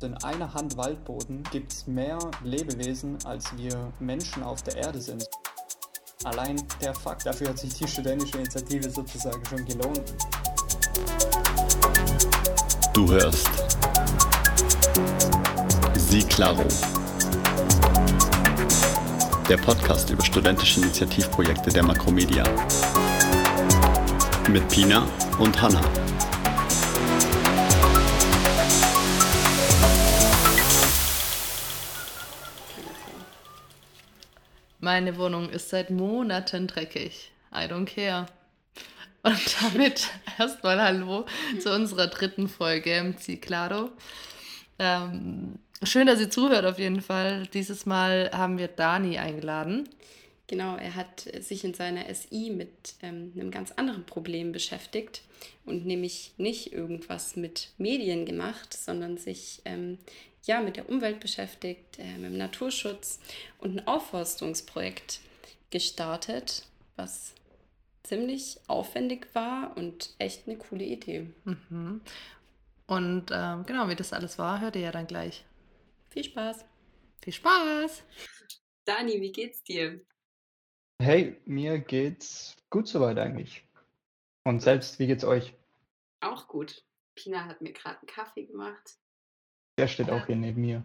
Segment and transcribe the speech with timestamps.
[0.00, 5.28] In einer Hand Waldboden gibt es mehr Lebewesen, als wir Menschen auf der Erde sind.
[6.22, 10.02] Allein der Fakt, dafür hat sich die studentische Initiative sozusagen schon gelohnt.
[12.94, 13.50] Du hörst
[15.96, 16.64] Sie Claro.
[19.48, 22.44] Der Podcast über studentische Initiativprojekte der Makromedia.
[24.48, 25.08] Mit Pina
[25.40, 25.80] und Hanna.
[34.98, 37.30] Meine Wohnung ist seit Monaten dreckig.
[37.52, 38.26] I don't care.
[39.22, 40.08] Und damit
[40.40, 41.24] erstmal Hallo
[41.60, 43.90] zu unserer dritten Folge MC Claro.
[44.80, 47.46] Ähm, schön, dass ihr zuhört auf jeden Fall.
[47.54, 49.88] Dieses Mal haben wir Dani eingeladen.
[50.48, 55.22] Genau, er hat sich in seiner SI mit ähm, einem ganz anderen Problem beschäftigt
[55.64, 59.98] und nämlich nicht irgendwas mit Medien gemacht, sondern sich ähm,
[60.44, 63.20] ja, mit der Umwelt beschäftigt, äh, mit dem Naturschutz
[63.58, 65.20] und ein Aufforstungsprojekt
[65.70, 67.34] gestartet, was
[68.02, 71.26] ziemlich aufwendig war und echt eine coole Idee.
[71.44, 72.00] Mhm.
[72.86, 75.44] Und ähm, genau, wie das alles war, hört ihr ja dann gleich.
[76.08, 76.64] Viel Spaß.
[77.22, 78.02] Viel Spaß.
[78.86, 80.00] Dani, wie geht's dir?
[81.00, 83.62] Hey, mir geht's gut soweit eigentlich.
[84.44, 85.52] Und selbst, wie geht's euch?
[86.20, 86.82] Auch gut.
[87.14, 88.96] Pina hat mir gerade einen Kaffee gemacht.
[89.78, 90.82] Der steht auch hier neben mir.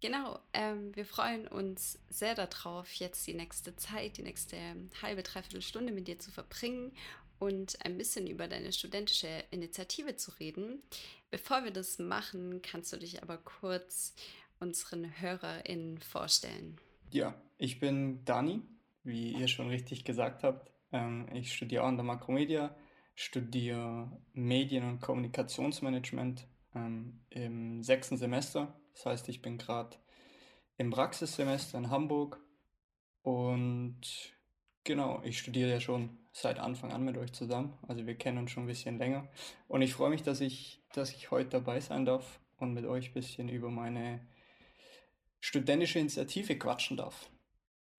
[0.00, 4.56] Genau, ähm, wir freuen uns sehr darauf, jetzt die nächste Zeit, die nächste
[5.00, 6.92] halbe, dreiviertel Stunde mit dir zu verbringen
[7.38, 10.82] und ein bisschen über deine studentische Initiative zu reden.
[11.30, 14.14] Bevor wir das machen, kannst du dich aber kurz
[14.60, 16.76] unseren HörerInnen vorstellen.
[17.10, 18.60] Ja, ich bin Dani,
[19.04, 20.70] wie ihr schon richtig gesagt habt.
[20.92, 22.76] Ähm, ich studiere an der Makromedia,
[23.14, 28.74] studiere Medien- und Kommunikationsmanagement ähm, im sechsten Semester.
[28.94, 29.96] Das heißt, ich bin gerade
[30.76, 32.40] im Praxissemester in Hamburg
[33.22, 34.00] und
[34.84, 37.78] genau, ich studiere ja schon seit Anfang an mit euch zusammen.
[37.86, 39.28] Also wir kennen uns schon ein bisschen länger.
[39.68, 43.10] Und ich freue mich, dass ich, dass ich heute dabei sein darf und mit euch
[43.10, 44.20] ein bisschen über meine
[45.40, 47.28] studentische Initiative quatschen darf.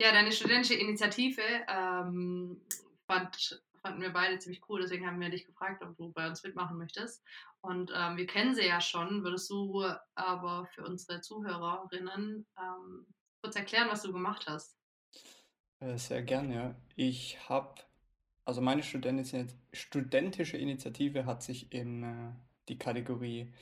[0.01, 2.59] Ja, deine studentische Initiative ähm,
[3.07, 6.41] fand fanden wir beide ziemlich cool, deswegen haben wir dich gefragt, ob du bei uns
[6.41, 7.23] mitmachen möchtest.
[7.61, 9.23] Und ähm, wir kennen sie ja schon.
[9.23, 9.85] Würdest du
[10.15, 13.05] aber für unsere Zuhörerinnen ähm,
[13.43, 14.75] kurz erklären, was du gemacht hast?
[15.81, 16.75] Äh, sehr gerne.
[16.95, 17.75] Ich habe,
[18.43, 22.31] also meine studentische Initiative hat sich in äh,
[22.69, 23.53] die Kategorie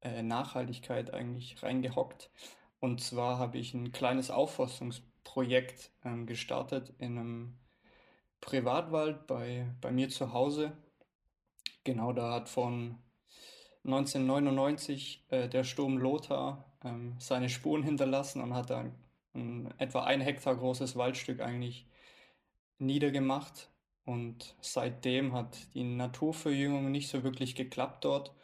[0.00, 2.30] äh, Nachhaltigkeit eigentlich reingehockt.
[2.78, 7.58] Und zwar habe ich ein kleines Aufforstungsprojekt ähm, gestartet in einem
[8.42, 10.72] Privatwald bei, bei mir zu Hause.
[11.84, 12.98] Genau, da hat von
[13.84, 18.84] 1999 äh, der Sturm Lothar ähm, seine Spuren hinterlassen und hat da
[19.34, 21.86] ein, etwa ein Hektar großes Waldstück eigentlich
[22.78, 23.70] niedergemacht.
[24.04, 28.34] Und seitdem hat die Naturverjüngung nicht so wirklich geklappt dort.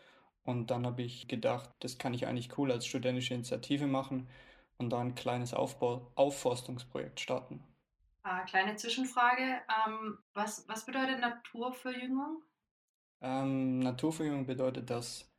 [0.44, 4.28] Und dann habe ich gedacht, das kann ich eigentlich cool als studentische Initiative machen
[4.78, 7.62] und da ein kleines Aufbau Aufforstungsprojekt starten.
[8.28, 9.62] Äh, kleine Zwischenfrage.
[9.86, 12.42] Ähm, was, was bedeutet Naturverjüngung?
[13.22, 15.30] Ähm, Naturverjüngung bedeutet, dass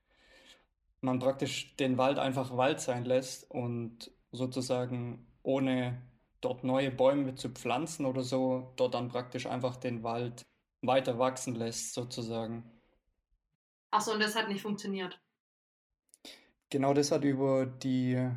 [1.02, 6.02] man praktisch den Wald einfach Wald sein lässt und sozusagen ohne
[6.42, 10.42] dort neue Bäume zu pflanzen oder so, dort dann praktisch einfach den Wald
[10.82, 12.64] weiter wachsen lässt, sozusagen.
[13.92, 15.20] Achso, und das hat nicht funktioniert.
[16.70, 18.30] Genau das hat über die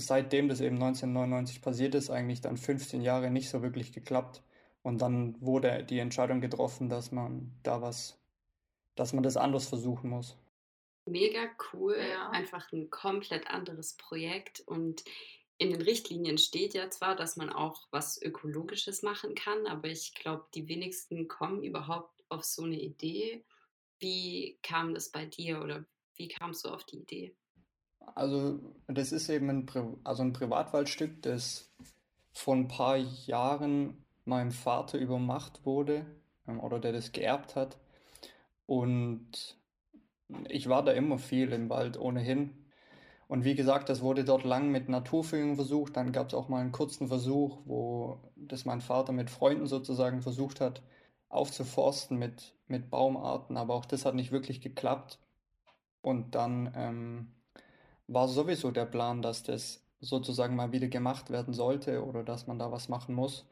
[0.00, 4.42] seitdem das eben 1999 passiert ist, eigentlich dann 15 Jahre nicht so wirklich geklappt.
[4.82, 8.18] Und dann wurde die Entscheidung getroffen, dass man da was,
[8.94, 10.36] dass man das anders versuchen muss.
[11.06, 12.30] Mega cool, ja.
[12.30, 14.60] einfach ein komplett anderes Projekt.
[14.60, 15.04] Und
[15.58, 20.14] in den Richtlinien steht ja zwar, dass man auch was Ökologisches machen kann, aber ich
[20.14, 23.44] glaube, die wenigsten kommen überhaupt auf so eine Idee.
[23.98, 25.84] Wie kam das bei dir oder
[26.16, 27.34] wie kamst du auf die Idee?
[28.14, 31.70] Also das ist eben ein, Pri also ein Privatwaldstück, das
[32.32, 36.04] vor ein paar Jahren meinem Vater übermacht wurde
[36.46, 37.78] ähm, oder der das geerbt hat.
[38.66, 39.56] Und
[40.48, 42.50] ich war da immer viel im Wald ohnehin.
[43.28, 45.96] Und wie gesagt, das wurde dort lang mit Naturführung versucht.
[45.96, 50.22] Dann gab es auch mal einen kurzen Versuch, wo das mein Vater mit Freunden sozusagen
[50.22, 50.82] versucht hat,
[51.28, 53.56] aufzuforsten mit, mit Baumarten.
[53.56, 55.18] Aber auch das hat nicht wirklich geklappt.
[56.02, 57.32] Und dann ähm,
[58.08, 62.58] war sowieso der Plan, dass das sozusagen mal wieder gemacht werden sollte oder dass man
[62.58, 63.46] da was machen muss.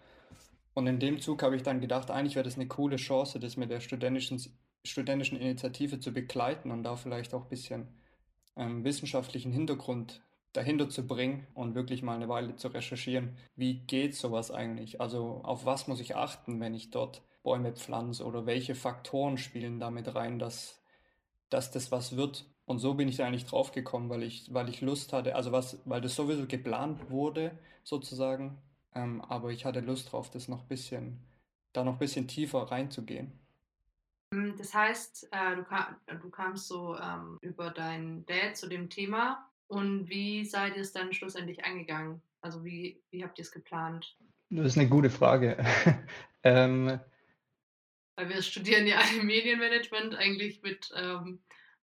[0.75, 3.57] Und in dem Zug habe ich dann gedacht, eigentlich wäre das eine coole Chance, das
[3.57, 4.43] mit der studentischen,
[4.85, 7.89] studentischen Initiative zu begleiten und da vielleicht auch ein bisschen
[8.57, 10.23] ähm, wissenschaftlichen Hintergrund
[10.53, 15.01] dahinter zu bringen und wirklich mal eine Weile zu recherchieren, wie geht sowas eigentlich?
[15.01, 19.81] Also auf was muss ich achten, wenn ich dort Bäume pflanze oder welche Faktoren spielen
[19.81, 20.81] damit rein, dass,
[21.51, 22.47] dass das was wird?
[22.67, 25.53] Und so bin ich da eigentlich drauf gekommen, weil ich, weil ich Lust hatte, also
[25.53, 28.59] was, weil das sowieso geplant wurde, sozusagen,
[28.95, 31.19] ähm, aber ich hatte Lust drauf, das noch ein bisschen,
[31.73, 33.33] da noch ein bisschen tiefer reinzugehen.
[34.33, 38.89] Hm, das heißt, äh, du, kam, du, kamst so ähm, über deinen Dad zu dem
[38.89, 42.23] Thema und wie seid ihr es dann schlussendlich angegangen?
[42.41, 44.17] Also wie, wie habt ihr es geplant?
[44.51, 45.57] Das ist eine gute Frage.
[46.43, 46.99] ähm,
[48.17, 51.41] Weil wir studieren ja alle Medienmanagement, eigentlich mit ähm,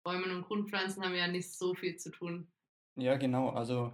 [0.07, 2.47] Bäumen und Grundpflanzen haben ja nicht so viel zu tun.
[2.95, 3.49] Ja, genau.
[3.49, 3.91] Also,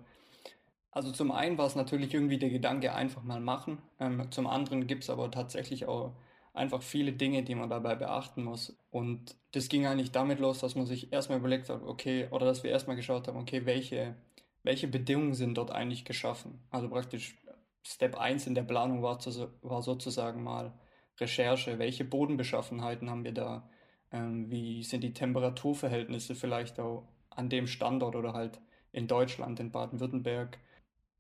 [0.92, 3.82] also zum einen war es natürlich irgendwie der Gedanke, einfach mal machen.
[4.00, 6.14] Ähm, zum anderen gibt es aber tatsächlich auch
[6.54, 8.78] einfach viele Dinge, die man dabei beachten muss.
[8.92, 12.64] Und das ging eigentlich damit los, dass man sich erstmal überlegt hat, okay, oder dass
[12.64, 14.16] wir erstmal geschaut haben, okay, welche,
[14.62, 16.60] welche Bedingungen sind dort eigentlich geschaffen?
[16.70, 17.36] Also praktisch
[17.82, 20.74] Step 1 in der Planung war, zu, war sozusagen mal
[21.20, 23.68] Recherche, welche Bodenbeschaffenheiten haben wir da,
[24.14, 28.62] ähm, wie sind die Temperaturverhältnisse vielleicht auch an dem Standort oder halt
[28.94, 30.60] in Deutschland, in Baden-Württemberg,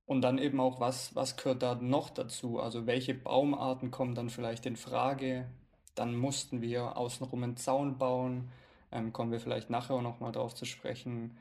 [0.06, 2.60] und dann eben auch, was, was gehört da noch dazu?
[2.60, 5.50] Also welche Baumarten kommen dann vielleicht in Frage?
[5.96, 8.52] Dann mussten wir außenrum einen Zaun bauen.
[8.92, 11.38] Ähm, kommen wir vielleicht nachher nochmal drauf zu sprechen.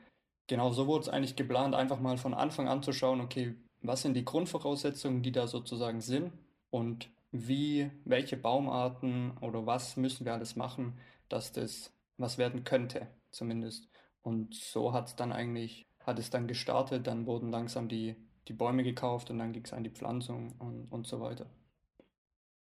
[0.47, 4.01] Genau so wurde es eigentlich geplant, einfach mal von Anfang an zu schauen, okay, was
[4.01, 6.31] sind die Grundvoraussetzungen, die da sozusagen sind
[6.69, 10.97] und wie, welche Baumarten oder was müssen wir alles machen,
[11.33, 13.89] dass das was werden könnte, zumindest.
[14.21, 18.15] Und so hat es dann eigentlich, hat es dann gestartet, dann wurden langsam die
[18.47, 21.49] die Bäume gekauft und dann ging es an die Pflanzung und, und so weiter.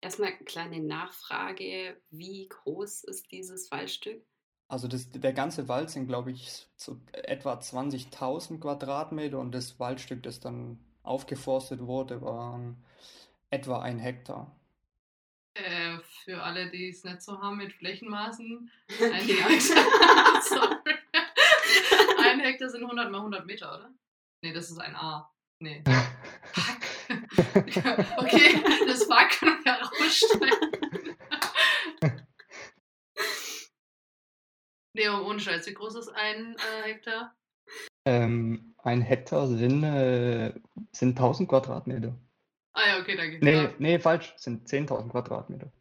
[0.01, 4.23] Erstmal eine kleine Nachfrage, wie groß ist dieses Waldstück?
[4.67, 10.23] Also das, der ganze Wald sind, glaube ich, so etwa 20.000 Quadratmeter und das Waldstück,
[10.23, 12.83] das dann aufgeforstet wurde, waren
[13.49, 14.54] etwa ein Hektar.
[15.55, 18.69] Äh, für alle, die es nicht so haben mit Flächenmaßen,
[19.01, 19.49] ein Hektar,
[22.25, 23.89] ein Hektar sind 100 mal 100 Meter, oder?
[24.41, 25.31] Nee, das ist ein A.
[25.59, 25.81] Nee.
[25.87, 26.81] Fuck.
[28.17, 31.17] okay, das Fuck können wir rausschneiden.
[34.93, 37.33] nee, ohne Scheiß, wie groß ist ein äh, Hektar?
[38.05, 40.53] Ähm, ein Hektar sind, äh,
[40.91, 42.13] sind 1000 Quadratmeter.
[42.75, 43.39] Ah ja, okay, danke.
[43.41, 45.71] Nee, nee falsch, sind 10.000 Quadratmeter.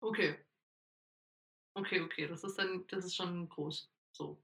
[0.00, 0.36] Okay.
[1.76, 3.90] Okay, okay, das ist dann, das ist schon groß.
[4.12, 4.40] So.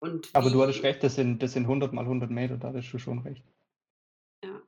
[0.00, 2.92] Und Aber du hattest recht, das sind, das sind 100 mal 100 Meter, da hattest
[2.92, 3.44] du schon recht.
[4.44, 4.62] Ja.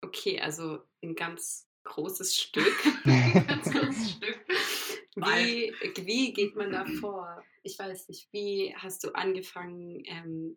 [0.00, 2.74] Okay, also ein ganz großes Stück.
[3.04, 4.46] ein ganz großes Stück.
[5.14, 5.74] Wie,
[6.06, 7.42] wie geht man da vor?
[7.64, 10.56] Ich weiß nicht, wie hast du angefangen ähm,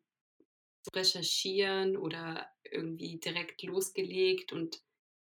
[0.81, 4.81] zu recherchieren oder irgendwie direkt losgelegt und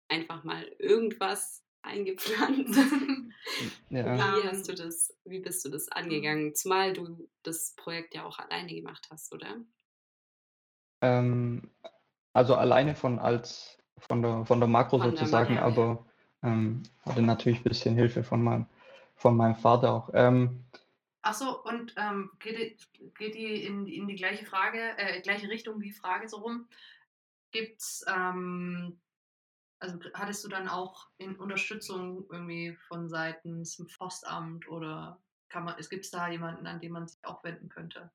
[0.09, 2.79] einfach mal irgendwas eingepflanzt.
[3.89, 4.17] Ja.
[4.17, 6.53] Wie hast du das, wie bist du das angegangen?
[6.53, 9.55] Zumal du das Projekt ja auch alleine gemacht hast, oder?
[11.01, 11.71] Ähm,
[12.33, 16.05] also alleine von als von der von der Makro von sozusagen, der Makro, aber
[16.43, 18.65] ähm, hatte natürlich ein bisschen Hilfe von meinem
[19.15, 20.09] von meinem Vater auch.
[20.13, 20.65] Ähm,
[21.27, 25.81] Achso, und ähm, geht, die, geht die in, in die gleiche Frage, äh, gleiche Richtung
[25.81, 26.67] wie Frage so rum?
[27.51, 28.99] Gibt es ähm,
[29.79, 35.75] also hattest du dann auch in Unterstützung irgendwie von seitens dem Forstamt oder kann man,
[35.77, 38.11] es gibt da jemanden, an den man sich auch wenden könnte?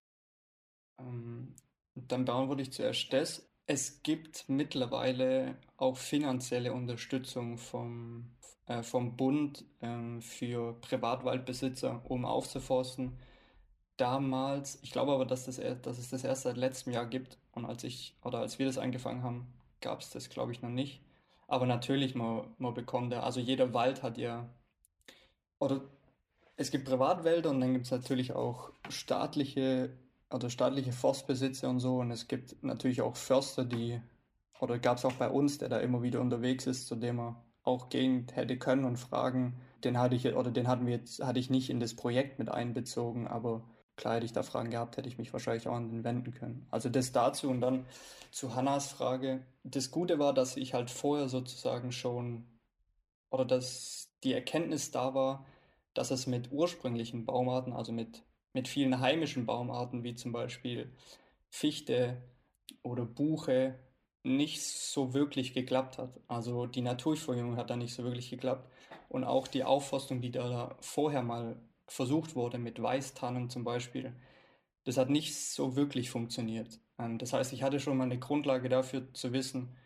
[0.99, 1.54] Ähm,
[1.95, 3.49] dann beantworte ich zuerst das.
[3.66, 8.35] Es gibt mittlerweile auch finanzielle Unterstützung vom,
[8.73, 13.19] äh, vom Bund ähm, für Privatwaldbesitzer, um aufzuforsten.
[13.97, 17.67] Damals, ich glaube aber, dass, das, dass es das erst seit letztem Jahr gibt und
[17.67, 19.47] als ich oder als wir das angefangen haben,
[19.81, 21.02] gab es das, glaube ich, noch nicht.
[21.47, 24.49] Aber natürlich, man, man bekommt da, also jeder Wald hat ja,
[25.59, 25.83] oder
[26.57, 29.91] es gibt Privatwälder und dann gibt es natürlich auch staatliche
[30.31, 31.99] oder staatliche Forstbesitzer und so.
[31.99, 34.00] Und es gibt natürlich auch Förster, die,
[34.61, 37.45] oder gab es auch bei uns, der da immer wieder unterwegs ist, zu dem er
[37.64, 39.61] auch gehen hätte können und fragen.
[39.85, 42.49] Den hatte ich, oder den hatten wir jetzt, hatte ich nicht in das Projekt mit
[42.49, 43.62] einbezogen, aber
[43.97, 46.66] klar hätte ich da Fragen gehabt, hätte ich mich wahrscheinlich auch an den wenden können.
[46.71, 47.87] Also das dazu und dann
[48.31, 49.45] zu Hannas Frage.
[49.64, 52.47] Das Gute war, dass ich halt vorher sozusagen schon
[53.31, 55.47] oder dass die Erkenntnis da war,
[55.95, 60.92] dass es mit ursprünglichen Baumarten, also mit, mit vielen heimischen Baumarten wie zum Beispiel
[61.50, 62.23] Fichte
[62.83, 63.78] oder Buche,
[64.23, 66.21] nicht so wirklich geklappt hat.
[66.29, 68.71] Also die Naturverjüngung hat da nicht so wirklich geklappt.
[69.09, 74.14] Und auch die Aufforstung, die da vorher mal versucht wurde, mit Weißtannen zum Beispiel,
[74.85, 76.81] das hat nicht so wirklich funktioniert.
[76.99, 79.76] Ähm, das heißt, ich hatte schon mal eine Grundlage dafür zu wissen,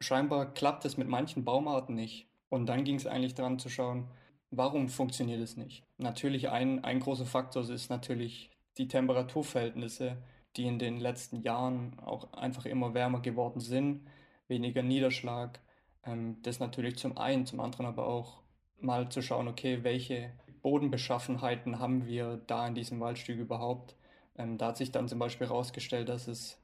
[0.00, 2.28] scheinbar klappt es mit manchen Baumarten nicht.
[2.48, 4.08] Und dann ging es eigentlich daran zu schauen,
[4.50, 5.84] warum funktioniert es nicht.
[5.98, 10.18] Natürlich ein, ein großer Faktor ist natürlich die Temperaturverhältnisse,
[10.56, 14.06] die in den letzten Jahren auch einfach immer wärmer geworden sind,
[14.48, 15.60] weniger Niederschlag.
[16.04, 18.42] Ähm, das natürlich zum einen, zum anderen aber auch
[18.80, 20.32] mal zu schauen, okay, welche
[20.62, 23.96] Bodenbeschaffenheiten haben wir da in diesem Waldstück überhaupt?
[24.36, 26.58] Ähm, da hat sich dann zum Beispiel herausgestellt, dass es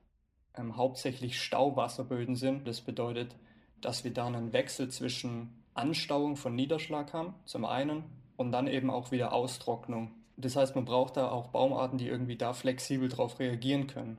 [0.57, 2.67] ähm, hauptsächlich Stauwasserböden sind.
[2.67, 3.37] Das bedeutet,
[3.81, 8.05] dass wir da einen Wechsel zwischen Anstauung von Niederschlag haben, zum einen,
[8.37, 10.13] und dann eben auch wieder Austrocknung.
[10.41, 14.19] Das heißt, man braucht da auch Baumarten, die irgendwie da flexibel darauf reagieren können.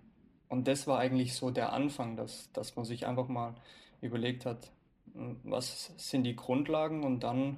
[0.49, 3.55] Und das war eigentlich so der Anfang, dass, dass man sich einfach mal
[4.01, 4.71] überlegt hat,
[5.13, 7.57] hm, was sind die Grundlagen und dann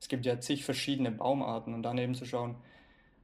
[0.00, 2.56] es gibt ja zig verschiedene Baumarten und dann eben zu schauen,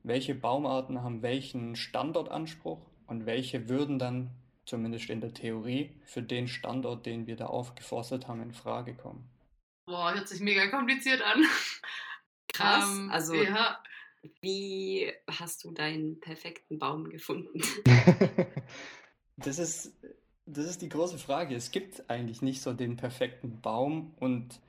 [0.02, 4.30] welche Baumarten haben welchen Standortanspruch und welche würden dann
[4.66, 9.26] zumindest in der Theorie für den Standort, den wir da aufgeforstet haben, in Frage kommen.
[9.86, 11.44] Boah, hört sich mega kompliziert an.
[12.48, 12.84] Krass.
[12.84, 13.78] Ähm, also, ja.
[14.40, 17.60] Wie hast du deinen perfekten Baum gefunden?
[19.36, 19.92] das ist,
[20.46, 21.54] das ist die große Frage.
[21.54, 24.60] Es gibt eigentlich nicht so den perfekten Baum und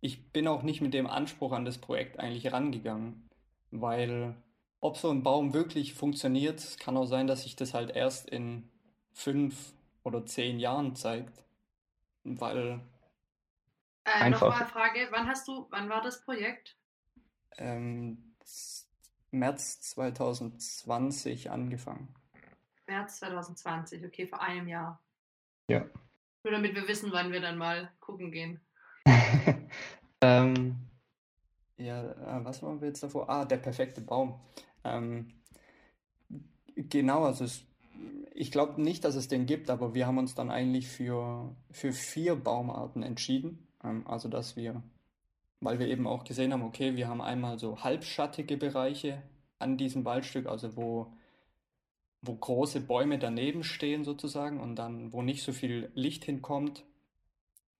[0.00, 3.28] ich bin auch nicht mit dem Anspruch an das Projekt eigentlich rangegangen,
[3.70, 4.36] weil
[4.80, 8.68] ob so ein Baum wirklich funktioniert, kann auch sein, dass sich das halt erst in
[9.12, 9.72] fünf
[10.04, 11.42] oder zehn Jahren zeigt,
[12.24, 12.80] weil
[14.04, 16.76] äh, Nochmal Frage, wann hast du, wann war das Projekt?
[17.58, 18.35] Ähm,
[19.30, 22.14] März 2020 angefangen.
[22.86, 25.02] März 2020, okay, vor einem Jahr.
[25.68, 25.86] Ja.
[26.44, 28.60] Nur damit wir wissen, wann wir dann mal gucken gehen.
[30.20, 30.76] ähm,
[31.76, 33.28] ja, äh, was waren wir jetzt davor?
[33.28, 34.40] Ah, der perfekte Baum.
[34.84, 35.32] Ähm,
[36.76, 37.64] genau, also es,
[38.32, 41.92] ich glaube nicht, dass es den gibt, aber wir haben uns dann eigentlich für, für
[41.92, 43.66] vier Baumarten entschieden.
[43.82, 44.82] Ähm, also, dass wir,
[45.60, 49.22] weil wir eben auch gesehen haben, okay, wir haben einmal so halbschattige Bereiche
[49.58, 51.12] an diesem Waldstück, also wo,
[52.22, 56.84] wo große Bäume daneben stehen sozusagen und dann, wo nicht so viel Licht hinkommt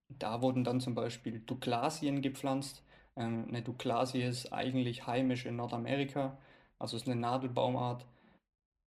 [0.09, 2.83] da wurden dann zum Beispiel Douglasien gepflanzt.
[3.17, 6.39] Ähm, eine Douglasie ist eigentlich heimisch in Nordamerika,
[6.79, 8.07] also ist eine Nadelbaumart,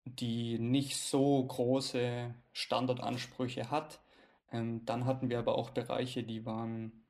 [0.06, 4.00] die nicht so große Standardansprüche hat.
[4.52, 7.04] Ähm, dann hatten wir aber auch Bereiche, die waren,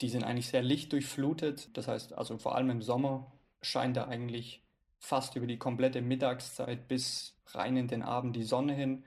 [0.00, 1.76] die sind eigentlich sehr lichtdurchflutet.
[1.76, 4.62] Das heißt, also vor allem im Sommer scheint da eigentlich
[4.98, 9.04] fast über die komplette Mittagszeit bis rein in den Abend die Sonne hin.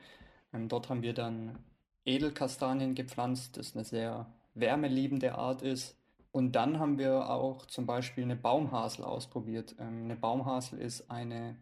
[0.53, 1.59] Ähm, dort haben wir dann
[2.05, 5.97] Edelkastanien gepflanzt, das eine sehr wärmeliebende Art ist.
[6.31, 9.75] Und dann haben wir auch zum Beispiel eine Baumhasel ausprobiert.
[9.79, 11.57] Ähm, eine Baumhasel ist eine,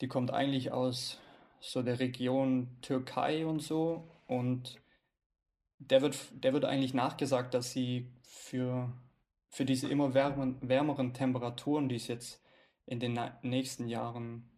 [0.00, 1.18] die kommt eigentlich aus
[1.60, 4.08] so der Region Türkei und so.
[4.26, 4.80] Und
[5.78, 8.92] der wird, der wird eigentlich nachgesagt, dass sie für,
[9.48, 12.42] für diese immer wärmeren, wärmeren Temperaturen, die es jetzt
[12.86, 14.48] in den nächsten Jahren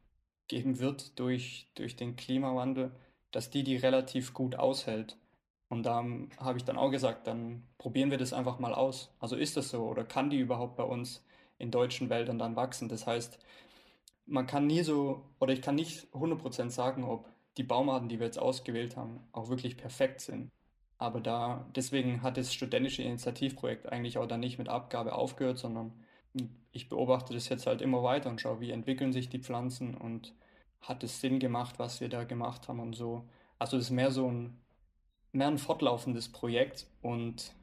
[0.49, 2.93] geben wird durch, durch den Klimawandel,
[3.31, 5.17] dass die die relativ gut aushält.
[5.69, 6.05] Und da
[6.39, 9.15] habe ich dann auch gesagt, dann probieren wir das einfach mal aus.
[9.21, 11.25] Also ist das so oder kann die überhaupt bei uns
[11.59, 12.89] in deutschen Wäldern dann wachsen?
[12.89, 13.39] Das heißt,
[14.27, 18.27] man kann nie so, oder ich kann nicht 100% sagen, ob die Baumarten, die wir
[18.27, 20.51] jetzt ausgewählt haben, auch wirklich perfekt sind.
[21.01, 25.93] Aber da, deswegen hat das studentische Initiativprojekt eigentlich auch dann nicht mit Abgabe aufgehört, sondern
[26.73, 30.35] ich beobachte das jetzt halt immer weiter und schaue, wie entwickeln sich die Pflanzen und
[30.83, 33.27] hat es Sinn gemacht, was wir da gemacht haben und so.
[33.59, 34.59] Also es ist mehr so ein,
[35.33, 37.55] mehr ein fortlaufendes Projekt und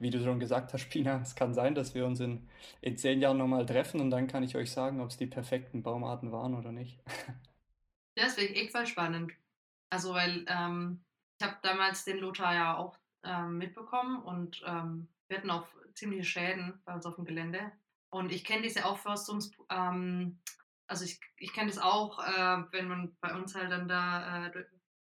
[0.00, 2.48] wie du schon gesagt hast, Pina, es kann sein, dass wir uns in,
[2.80, 5.84] in zehn Jahren nochmal treffen und dann kann ich euch sagen, ob es die perfekten
[5.84, 6.98] Baumarten waren oder nicht.
[8.18, 9.32] Ja, das ich echt spannend.
[9.88, 11.00] Also, weil ähm,
[11.40, 16.24] ich habe damals den Lothar ja auch ähm, mitbekommen und ähm, wir hatten auch ziemliche
[16.24, 17.72] Schäden bei uns auf dem Gelände.
[18.10, 20.38] Und ich kenne diese Aufforstungs, ähm,
[20.86, 24.50] also ich, ich kenne das auch, äh, wenn man bei uns halt dann da äh,
[24.50, 24.66] durch,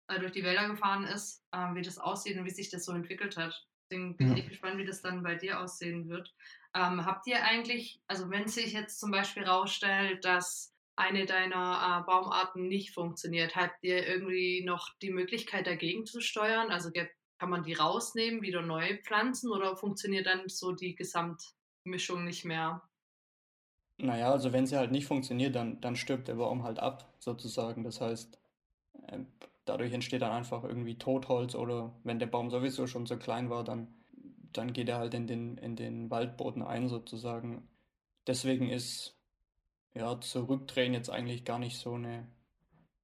[0.08, 2.92] äh, durch, die Wälder gefahren ist, äh, wie das aussieht und wie sich das so
[2.92, 3.66] entwickelt hat.
[3.90, 4.36] Deswegen bin ja.
[4.36, 6.32] ich gespannt, wie das dann bei dir aussehen wird.
[6.74, 12.06] Ähm, habt ihr eigentlich, also wenn sich jetzt zum Beispiel rausstellt, dass eine deiner äh,
[12.06, 16.70] Baumarten nicht funktioniert, habt ihr irgendwie noch die Möglichkeit dagegen zu steuern?
[16.70, 16.90] Also
[17.38, 22.82] kann man die rausnehmen, wieder neu pflanzen oder funktioniert dann so die Gesamtmischung nicht mehr?
[23.98, 27.84] Naja, also wenn sie halt nicht funktioniert, dann, dann stirbt der Baum halt ab, sozusagen.
[27.84, 28.38] Das heißt,
[29.06, 29.18] äh,
[29.64, 33.64] dadurch entsteht dann einfach irgendwie Totholz oder wenn der Baum sowieso schon so klein war,
[33.64, 33.88] dann,
[34.52, 37.68] dann geht er halt in den, in den Waldboden ein, sozusagen.
[38.26, 39.16] deswegen ist
[39.94, 42.26] ja zurückdrehen jetzt eigentlich gar nicht so eine,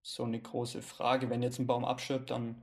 [0.03, 1.31] so eine große Frage.
[1.31, 2.63] Wenn jetzt ein Baum abstirbt, dann,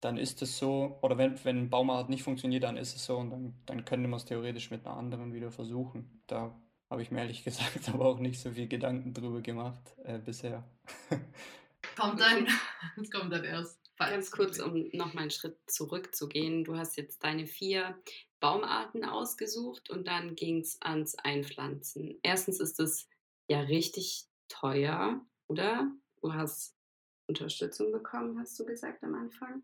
[0.00, 3.16] dann ist es so, oder wenn, wenn ein Baumart nicht funktioniert, dann ist es so
[3.18, 6.22] und dann, dann könnte man es theoretisch mit einer anderen wieder versuchen.
[6.26, 6.54] Da
[6.90, 10.64] habe ich mir ehrlich gesagt aber auch nicht so viel Gedanken drüber gemacht äh, bisher.
[11.96, 12.46] Kommt dann,
[13.00, 13.78] es kommt dann erst.
[13.98, 16.64] Ganz kurz, um noch mal einen Schritt zurückzugehen.
[16.64, 17.96] Du hast jetzt deine vier
[18.40, 22.18] Baumarten ausgesucht und dann ging es ans Einpflanzen.
[22.24, 23.08] Erstens ist es
[23.48, 25.90] ja richtig teuer, oder?
[26.20, 26.76] Du hast
[27.26, 29.62] Unterstützung bekommen, hast du gesagt am Anfang?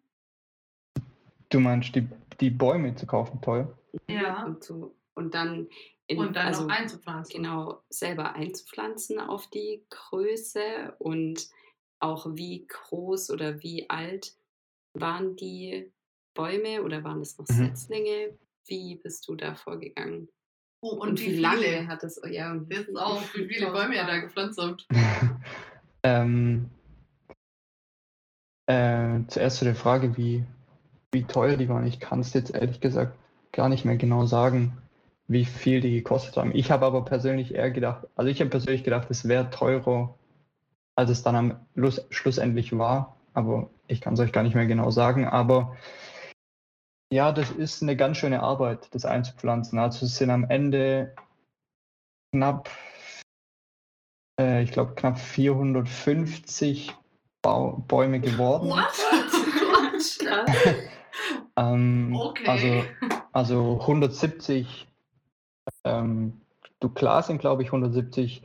[1.51, 2.07] Du meinst, die,
[2.41, 3.77] die Bäume zu kaufen teuer?
[4.09, 4.45] Ja.
[4.45, 5.69] Und, zu, und dann,
[6.07, 7.35] in, Und dann also, noch einzupflanzen.
[7.37, 11.49] genau selber einzupflanzen auf die Größe und
[12.01, 14.37] auch wie groß oder wie alt
[14.95, 15.91] waren die
[16.35, 17.55] Bäume oder waren es noch Mhm.
[17.55, 18.39] Setzlinge?
[18.67, 20.29] Wie bist du da vorgegangen?
[20.81, 22.21] Oh, und, wie, lange hat es?
[22.31, 24.87] Ja, und Jetzt auch, wie viele Bäume ihr da gepflanzt habt.
[26.05, 26.71] ähm,
[28.67, 30.45] äh, zuerst zu der Frage, wie,
[31.11, 31.87] wie teuer die waren.
[31.87, 33.19] Ich kann es jetzt ehrlich gesagt
[33.51, 34.79] gar nicht mehr genau sagen,
[35.27, 36.55] wie viel die gekostet haben.
[36.55, 40.15] Ich habe aber persönlich eher gedacht, also ich habe persönlich gedacht, es wäre teurer,
[40.95, 43.17] als es dann am Schluss, schlussendlich war.
[43.35, 45.27] Aber ich kann es euch gar nicht mehr genau sagen.
[45.27, 45.77] Aber
[47.13, 49.79] ja, das ist eine ganz schöne Arbeit, das einzupflanzen.
[49.79, 51.15] Also es sind am Ende
[52.33, 52.71] knapp,
[54.41, 56.95] äh, ich glaube, knapp 450
[57.43, 58.71] Bau Bäume geworden.
[58.71, 58.89] What?
[61.57, 62.47] Ähm, Okay.
[62.47, 62.85] Also,
[63.33, 64.87] also 170
[65.85, 66.41] ähm,
[66.79, 68.45] Duklas sind, glaube ich, 170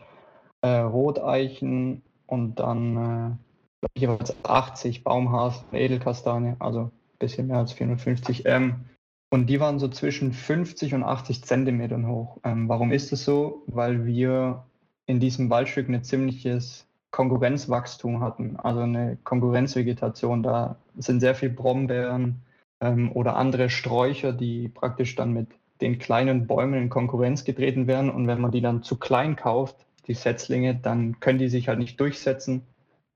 [0.61, 3.37] äh, Roteichen und dann
[3.85, 6.89] äh, jeweils 80 Baumhasen, Edelkastanie, also
[7.23, 8.45] bisschen mehr als 450.
[8.45, 8.85] Ähm,
[9.31, 12.37] und die waren so zwischen 50 und 80 Zentimetern hoch.
[12.43, 13.63] Ähm, warum ist das so?
[13.67, 14.65] Weil wir
[15.05, 20.43] in diesem Waldstück ein ziemliches Konkurrenzwachstum hatten, also eine Konkurrenzvegetation.
[20.43, 22.41] Da sind sehr viel Brombeeren
[22.81, 25.47] ähm, oder andere Sträucher, die praktisch dann mit
[25.81, 28.09] den kleinen Bäumen in Konkurrenz getreten werden.
[28.09, 29.75] Und wenn man die dann zu klein kauft,
[30.07, 32.63] die Setzlinge, dann können die sich halt nicht durchsetzen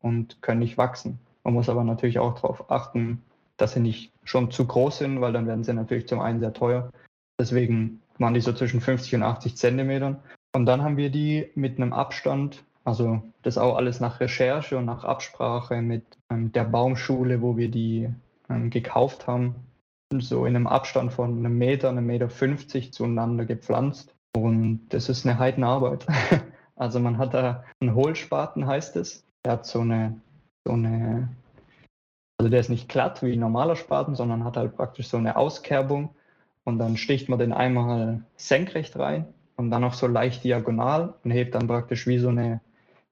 [0.02, 1.20] und können nicht wachsen.
[1.44, 3.22] Man muss aber natürlich auch darauf achten,
[3.58, 6.54] dass sie nicht schon zu groß sind, weil dann werden sie natürlich zum einen sehr
[6.54, 6.92] teuer.
[7.40, 10.18] Deswegen waren die so zwischen 50 und 80 Zentimetern.
[10.56, 14.86] Und dann haben wir die mit einem Abstand, also das auch alles nach Recherche und
[14.86, 18.10] nach Absprache mit ähm, der Baumschule, wo wir die
[18.50, 19.56] ähm, gekauft haben,
[20.18, 24.16] so in einem Abstand von einem Meter, einem Meter 50 zueinander gepflanzt.
[24.36, 26.06] Und das ist eine Heidenarbeit.
[26.78, 29.26] Also man hat da einen Hohlspaten, heißt es.
[29.44, 30.22] Der hat so eine,
[30.64, 31.28] so eine,
[32.38, 35.36] also der ist nicht glatt wie ein normaler Spaten, sondern hat halt praktisch so eine
[35.38, 36.16] Auskerbung.
[36.64, 41.32] Und dann sticht man den einmal senkrecht rein und dann auch so leicht diagonal und
[41.32, 42.62] hebt dann praktisch wie so eine,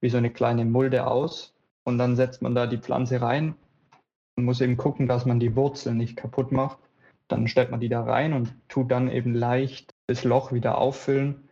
[0.01, 1.55] wie so eine kleine Mulde aus.
[1.83, 3.55] Und dann setzt man da die Pflanze rein
[4.35, 6.79] und muss eben gucken, dass man die Wurzeln nicht kaputt macht.
[7.27, 11.47] Dann stellt man die da rein und tut dann eben leicht das Loch wieder auffüllen.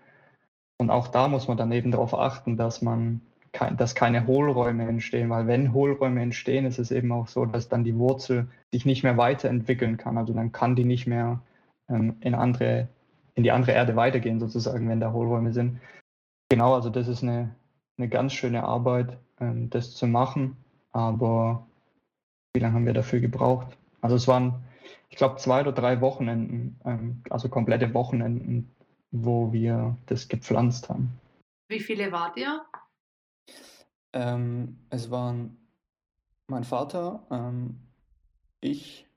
[0.78, 3.22] Und auch da muss man dann eben darauf achten, dass man
[3.54, 7.70] kein, dass keine Hohlräume entstehen, weil wenn Hohlräume entstehen, ist es eben auch so, dass
[7.70, 10.18] dann die Wurzel sich nicht mehr weiterentwickeln kann.
[10.18, 11.40] Also dann kann die nicht mehr
[11.88, 12.90] ähm, in andere,
[13.36, 15.80] in die andere Erde weitergehen, sozusagen, wenn da Hohlräume sind.
[16.50, 17.56] Genau, also das ist eine,
[17.98, 20.58] eine ganz schöne Arbeit, ähm, das zu machen.
[20.92, 21.66] Aber
[22.54, 23.78] wie lange haben wir dafür gebraucht?
[24.02, 24.64] Also es waren,
[25.10, 28.70] ich glaube, zwei oder drei Wochenenden, ähm, also komplette Wochenenden,
[29.12, 31.20] wo wir das gepflanzt haben.
[31.70, 32.62] Wie viele wart ihr?
[34.14, 35.58] Ähm, es waren
[36.48, 37.80] mein Vater, ähm,
[38.62, 39.08] ich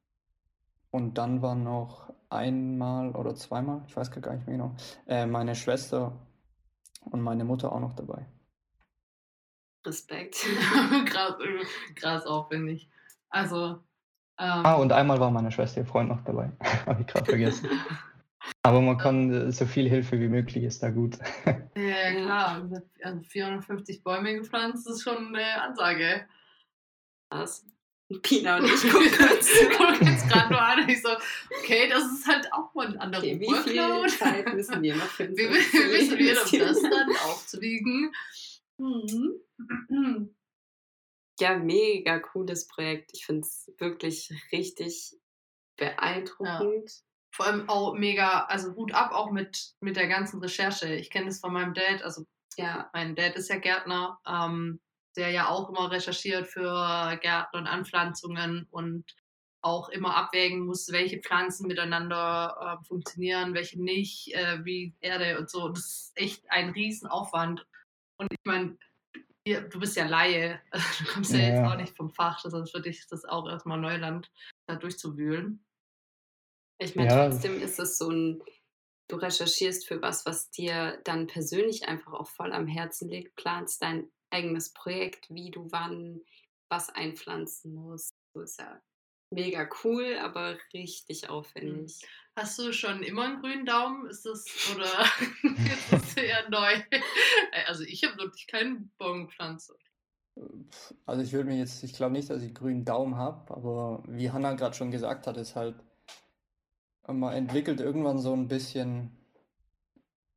[0.90, 4.74] und dann war noch einmal oder zweimal, ich weiß gar nicht mehr genau,
[5.06, 6.12] äh, meine Schwester
[7.10, 8.26] und meine Mutter auch noch dabei.
[9.84, 10.34] Respekt.
[11.06, 11.34] krass,
[11.94, 12.88] krass aufwendig.
[13.28, 13.82] Also,
[14.38, 16.50] ähm, Ah, und einmal war meine Schwester, ihr Freund noch dabei.
[16.86, 17.68] Habe ich gerade vergessen.
[18.66, 21.18] Aber man kann äh, so viel Hilfe wie möglich ist da gut.
[21.76, 22.68] ja, klar,
[23.00, 26.26] also 450 Bäume gepflanzt ist schon eine Ansage.
[27.30, 27.64] Krass.
[28.22, 29.04] Pina und ich gucken
[30.10, 31.10] jetzt gerade nur an und ich so,
[31.60, 34.08] okay, das ist halt auch mal ein anderer Okay, wie viel Workload.
[34.08, 35.36] Zeit müssen wir noch finden?
[35.36, 38.12] Wie wissen wir, um das dann aufzuwiegen?
[38.78, 40.30] Mhm.
[41.38, 43.10] Ja, mega cooles Projekt.
[43.12, 45.14] Ich finde es wirklich richtig
[45.76, 47.04] beeindruckend.
[47.36, 50.94] Vor allem auch mega, also Hut ab auch mit, mit der ganzen Recherche.
[50.94, 52.24] Ich kenne das von meinem Dad, also
[52.56, 54.80] Ja, mein Dad ist ja Gärtner, ähm,
[55.16, 59.04] der ja auch immer recherchiert für Gärten und Anpflanzungen und
[59.60, 65.50] auch immer abwägen muss, welche Pflanzen miteinander äh, funktionieren, welche nicht, äh, wie Erde und
[65.50, 65.68] so.
[65.68, 67.66] Das ist echt ein Riesenaufwand.
[68.16, 68.78] Und ich meine,
[69.44, 72.70] du bist ja Laie, du kommst ja, ja, jetzt auch nicht vom Fach, das ist
[72.70, 74.30] für dich das auch erstmal Neuland,
[74.66, 75.65] da durchzuwühlen.
[76.78, 77.28] Ich meine, ja.
[77.28, 78.42] trotzdem ist es so ein,
[79.08, 83.82] du recherchierst für was, was dir dann persönlich einfach auch voll am Herzen liegt, planst
[83.82, 86.20] dein eigenes Projekt, wie du wann
[86.68, 88.14] was einpflanzen musst.
[88.34, 88.80] So ist ja
[89.30, 91.30] mega cool, aber richtig hm.
[91.30, 92.00] aufwendig.
[92.36, 94.06] Hast du schon immer einen grünen Daumen?
[94.08, 94.84] Ist das oder
[95.42, 96.82] ist das eher neu?
[97.66, 99.72] Also ich habe wirklich keinen Baum gepflanzt.
[101.06, 104.02] Also ich würde mir jetzt, ich glaube nicht, dass ich einen grünen Daumen habe, aber
[104.06, 105.76] wie Hanna gerade schon gesagt hat, ist halt,
[107.08, 109.16] man entwickelt irgendwann so ein bisschen,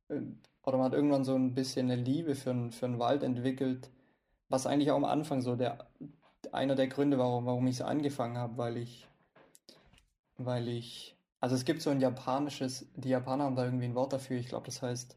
[0.08, 0.20] äh,
[0.64, 3.90] oder man hat irgendwann so ein bisschen eine Liebe für, für einen Wald entwickelt,
[4.48, 5.88] was eigentlich auch am Anfang so der,
[6.52, 9.08] einer der Gründe, warum, warum ich es angefangen habe, weil ich,
[10.36, 14.12] weil ich, also es gibt so ein japanisches, die Japaner haben da irgendwie ein Wort
[14.12, 15.16] dafür, ich glaube, das heißt,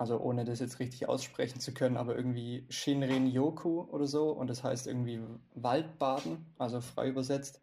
[0.00, 4.48] also ohne das jetzt richtig aussprechen zu können, aber irgendwie Shinrin Yoku oder so und
[4.48, 5.20] das heißt irgendwie
[5.54, 7.60] Waldbaden, also frei übersetzt.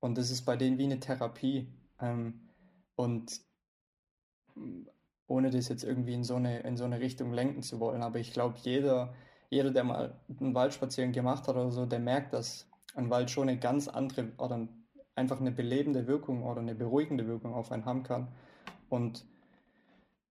[0.00, 1.68] Und das ist bei denen wie eine Therapie.
[2.00, 2.48] Ähm,
[2.96, 3.40] und
[5.26, 8.18] ohne das jetzt irgendwie in so eine, in so eine Richtung lenken zu wollen, aber
[8.18, 9.14] ich glaube, jeder,
[9.50, 13.48] jeder, der mal einen Waldspaziergang gemacht hat oder so, der merkt, dass ein Wald schon
[13.48, 14.68] eine ganz andere oder
[15.14, 18.28] einfach eine belebende Wirkung oder eine beruhigende Wirkung auf einen haben kann.
[18.88, 19.26] Und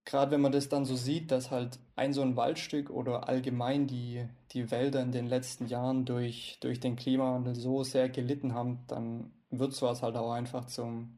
[0.05, 3.87] gerade wenn man das dann so sieht, dass halt ein so ein Waldstück oder allgemein
[3.87, 8.83] die, die Wälder in den letzten Jahren durch, durch den Klimawandel so sehr gelitten haben,
[8.87, 11.17] dann wird sowas halt auch einfach zum,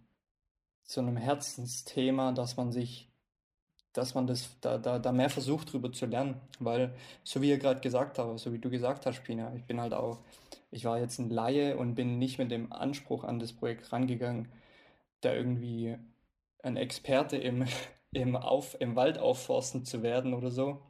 [0.87, 3.07] zu einem Herzensthema, dass man sich
[3.97, 7.57] dass man das da, da, da mehr versucht drüber zu lernen, weil so wie ihr
[7.57, 10.19] gerade gesagt habt, so wie du gesagt hast, Pina, ich bin halt auch,
[10.69, 14.49] ich war jetzt ein Laie und bin nicht mit dem Anspruch an das Projekt rangegangen,
[15.21, 15.97] da irgendwie
[16.61, 17.65] ein Experte im,
[18.11, 20.81] im, Auf, im Wald aufforsten zu werden oder so.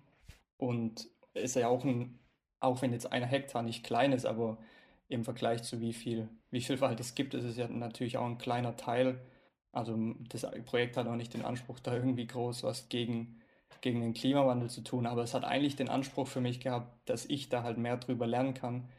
[0.57, 2.19] Und ist ja auch ein,
[2.59, 4.57] auch wenn jetzt ein Hektar nicht klein ist, aber
[5.07, 8.25] im Vergleich zu wie viel, wie viel Wald es gibt, ist es ja natürlich auch
[8.25, 9.21] ein kleiner Teil
[9.71, 9.97] also
[10.29, 13.41] das Projekt hat auch nicht den Anspruch, da irgendwie groß was gegen,
[13.81, 17.25] gegen den Klimawandel zu tun, aber es hat eigentlich den Anspruch für mich gehabt, dass
[17.25, 18.89] ich da halt mehr drüber lernen kann,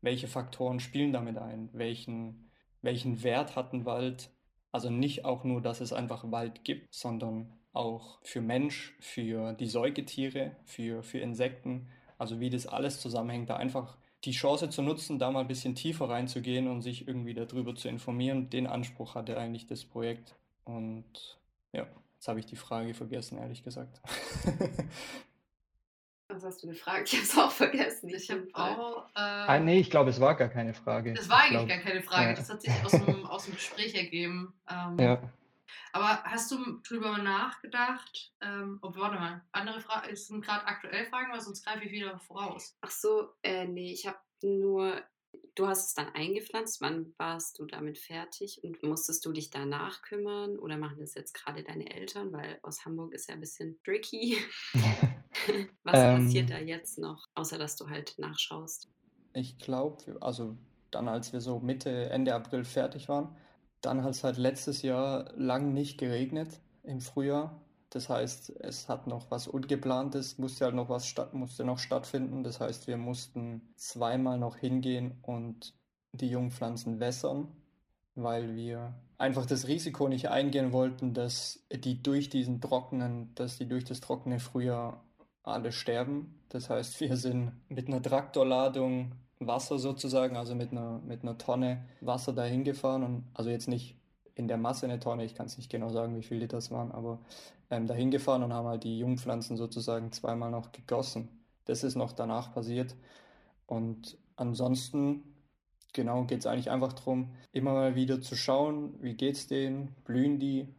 [0.00, 2.50] welche Faktoren spielen damit ein, welchen,
[2.82, 4.30] welchen Wert hat ein Wald.
[4.70, 9.66] Also nicht auch nur, dass es einfach Wald gibt, sondern auch für Mensch, für die
[9.66, 11.88] Säugetiere, für, für Insekten,
[12.18, 15.74] also wie das alles zusammenhängt, da einfach die Chance zu nutzen, da mal ein bisschen
[15.74, 18.50] tiefer reinzugehen und sich irgendwie darüber zu informieren.
[18.50, 20.34] Den Anspruch hatte eigentlich das Projekt.
[20.64, 21.38] Und
[21.72, 24.00] ja, jetzt habe ich die Frage vergessen, ehrlich gesagt.
[26.30, 27.08] Was hast du gefragt?
[27.08, 28.10] Ich habe es auch vergessen.
[28.10, 29.06] Ich habe auch.
[29.14, 31.14] Äh, ah, nee, ich glaube, es war gar keine Frage.
[31.14, 32.28] Das war eigentlich glaub, gar keine Frage.
[32.28, 32.34] Ja.
[32.34, 34.52] Das hat sich aus dem, aus dem Gespräch ergeben.
[34.70, 35.22] Ähm, ja.
[35.92, 38.32] Aber hast du drüber nachgedacht?
[38.40, 41.92] Ähm, oh, warte mal, andere Fragen, es sind gerade aktuell Fragen, weil sonst greife ich
[41.92, 42.76] wieder voraus.
[42.80, 45.02] Ach so, äh, nee, ich habe nur,
[45.54, 50.02] du hast es dann eingepflanzt, wann warst du damit fertig und musstest du dich danach
[50.02, 53.80] kümmern oder machen das jetzt gerade deine Eltern, weil aus Hamburg ist ja ein bisschen
[53.82, 54.38] tricky.
[55.82, 58.88] Was ähm, passiert da jetzt noch, außer dass du halt nachschaust?
[59.32, 60.56] Ich glaube, also
[60.90, 63.36] dann, als wir so Mitte, Ende April fertig waren,
[63.80, 67.60] dann hat es halt letztes Jahr lang nicht geregnet im Frühjahr.
[67.90, 72.42] Das heißt, es hat noch was Ungeplantes, musste halt noch was statt, musste noch stattfinden.
[72.42, 75.74] Das heißt, wir mussten zweimal noch hingehen und
[76.12, 77.48] die Jungpflanzen wässern,
[78.14, 83.68] weil wir einfach das Risiko nicht eingehen wollten, dass die durch diesen trockenen, dass die
[83.68, 85.04] durch das trockene Frühjahr
[85.42, 86.42] alle sterben.
[86.50, 91.84] Das heißt, wir sind mit einer Traktorladung Wasser sozusagen, also mit einer, mit einer Tonne
[92.00, 93.96] Wasser dahin gefahren und also jetzt nicht
[94.34, 96.92] in der Masse eine Tonne, ich kann es nicht genau sagen, wie viele das waren,
[96.92, 97.20] aber
[97.70, 101.28] ähm, dahin gefahren und haben halt die Jungpflanzen sozusagen zweimal noch gegossen.
[101.64, 102.96] Das ist noch danach passiert.
[103.66, 105.22] Und ansonsten,
[105.92, 110.38] genau, geht es eigentlich einfach darum, immer mal wieder zu schauen, wie geht's denen, blühen
[110.38, 110.74] die,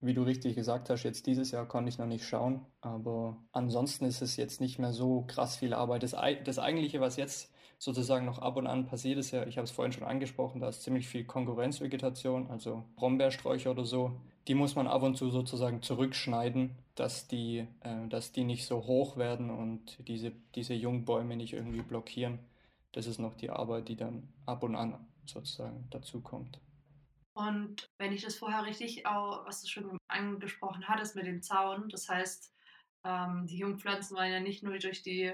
[0.00, 4.04] wie du richtig gesagt hast, jetzt dieses Jahr konnte ich noch nicht schauen, aber ansonsten
[4.04, 6.02] ist es jetzt nicht mehr so krass viel Arbeit.
[6.02, 9.64] Das, das eigentliche, was jetzt sozusagen noch ab und an passiert ist ja, ich habe
[9.64, 14.20] es vorhin schon angesprochen, da ist ziemlich viel Konkurrenzvegetation, also Brombeersträucher oder so.
[14.48, 18.86] Die muss man ab und zu sozusagen zurückschneiden, dass die, äh, dass die nicht so
[18.86, 22.38] hoch werden und diese, diese Jungbäume nicht irgendwie blockieren.
[22.92, 26.60] Das ist noch die Arbeit, die dann ab und an sozusagen dazu kommt.
[27.32, 31.88] Und wenn ich das vorher richtig, auch, was du schon angesprochen hattest mit dem Zaun,
[31.88, 32.52] das heißt,
[33.04, 35.32] ähm, die Jungpflanzen waren ja nicht nur durch die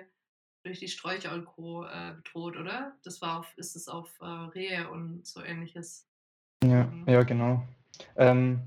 [0.66, 1.84] durch die Sträucher und Co.
[1.84, 2.92] Äh, bedroht, oder?
[3.04, 6.08] Das war auf, ist es auf äh, Rehe und so ähnliches
[6.64, 7.04] Ja, Mhm.
[7.08, 7.62] ja, genau.
[8.16, 8.62] Ähm,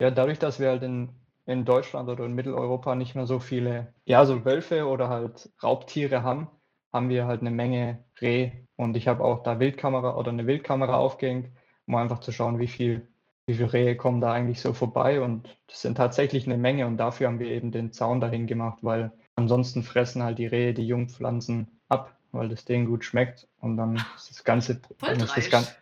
[0.00, 1.10] ja, dadurch, dass wir halt in,
[1.46, 6.22] in Deutschland oder in Mitteleuropa nicht mehr so viele, ja, so Wölfe oder halt Raubtiere
[6.22, 6.48] haben,
[6.92, 8.52] haben wir halt eine Menge Reh.
[8.76, 11.50] Und ich habe auch da Wildkamera oder eine Wildkamera aufgehängt,
[11.86, 13.08] um einfach zu schauen, wie viel,
[13.46, 15.20] wie viel Rehe kommen da eigentlich so vorbei.
[15.20, 16.86] Und das sind tatsächlich eine Menge.
[16.86, 20.74] Und dafür haben wir eben den Zaun dahin gemacht, weil ansonsten fressen halt die Rehe
[20.74, 23.48] die Jungpflanzen ab, weil das denen gut schmeckt.
[23.60, 25.76] Und dann ist das ganze, dann ist das ganze,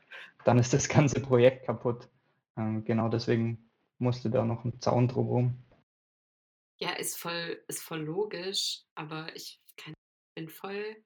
[0.44, 2.08] dann ist das ganze Projekt kaputt.
[2.56, 5.56] Ähm, genau deswegen musste da noch ein Zaun drumherum.
[6.78, 9.94] Ja, ist voll, ist voll logisch, aber ich kann,
[10.34, 10.96] bin voll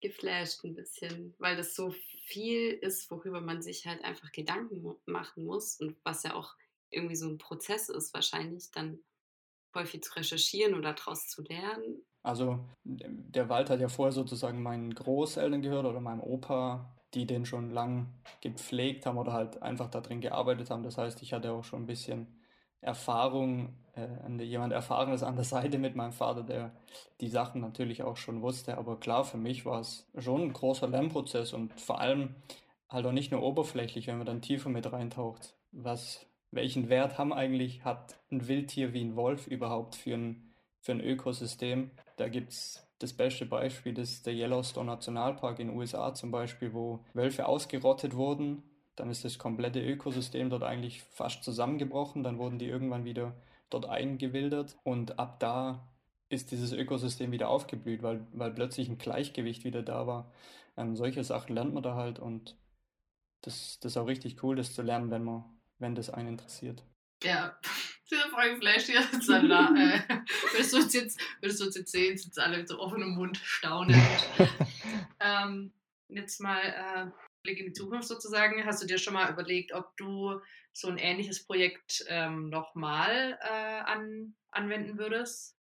[0.00, 5.44] geflasht ein bisschen, weil das so viel ist, worüber man sich halt einfach Gedanken machen
[5.44, 6.54] muss und was ja auch
[6.90, 9.00] irgendwie so ein Prozess ist, wahrscheinlich dann
[9.86, 12.02] viel zu recherchieren oder daraus zu lernen.
[12.22, 17.46] Also der Wald hat ja vorher sozusagen meinen Großeltern gehört oder meinem Opa, die den
[17.46, 20.82] schon lang gepflegt haben oder halt einfach da drin gearbeitet haben.
[20.82, 22.38] Das heißt, ich hatte auch schon ein bisschen
[22.80, 26.72] Erfahrung, äh, jemand Erfahrenes an der Seite mit meinem Vater, der
[27.20, 28.78] die Sachen natürlich auch schon wusste.
[28.78, 32.36] Aber klar, für mich war es schon ein großer Lernprozess und vor allem
[32.88, 35.54] halt auch nicht nur oberflächlich, wenn man dann tiefer mit reintaucht.
[35.72, 40.92] Was, welchen Wert haben eigentlich, hat ein Wildtier wie ein Wolf überhaupt für ein, für
[40.92, 41.90] ein Ökosystem?
[42.16, 46.30] Da gibt es das beste Beispiel, das ist der Yellowstone Nationalpark in den USA zum
[46.30, 48.62] Beispiel, wo Wölfe ausgerottet wurden.
[48.96, 52.24] Dann ist das komplette Ökosystem dort eigentlich fast zusammengebrochen.
[52.24, 53.36] Dann wurden die irgendwann wieder
[53.70, 55.88] dort eingewildert und ab da
[56.30, 60.30] ist dieses Ökosystem wieder aufgeblüht, weil, weil plötzlich ein Gleichgewicht wieder da war.
[60.76, 62.56] Ähm, solche Sachen lernt man da halt und
[63.42, 65.44] das, das ist auch richtig cool, das zu lernen, wenn man,
[65.78, 66.84] wenn das einen interessiert.
[67.22, 67.58] Ja,
[68.10, 69.68] diese Folge flasht hier jetzt dann da.
[69.74, 70.00] Äh,
[70.52, 73.36] würdest, du uns jetzt, würdest du uns jetzt sehen, sitzen alle mit so offenem Mund
[73.38, 73.96] staunend.
[75.20, 75.72] ähm,
[76.08, 77.10] jetzt mal äh,
[77.42, 78.64] Blick in die Zukunft sozusagen.
[78.64, 80.40] Hast du dir schon mal überlegt, ob du
[80.72, 85.56] so ein ähnliches Projekt ähm, nochmal äh, an, anwenden würdest?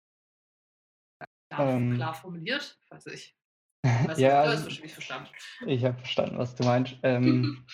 [1.49, 1.95] Klar, Ähm.
[1.95, 3.35] klar formuliert, weiß ich.
[3.83, 5.29] Weiß Ja, du hast also- wahrscheinlich verstanden.
[5.67, 6.95] Ich habe verstanden, was du meinst.
[7.03, 7.65] Ähm,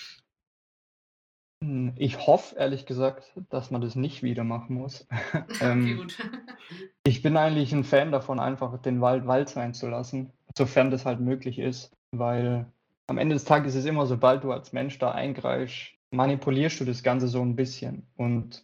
[2.00, 5.06] ich hoffe ehrlich gesagt, dass man das nicht wieder machen muss.
[5.62, 6.08] ähm,
[7.04, 11.06] ich bin eigentlich ein Fan davon, einfach den Wald Wald sein zu lassen, sofern das
[11.06, 12.66] halt möglich ist, weil
[13.08, 16.86] am Ende des Tages ist es immer, sobald du als Mensch da eingreifst, manipulierst du
[16.86, 18.08] das Ganze so ein bisschen.
[18.16, 18.64] Und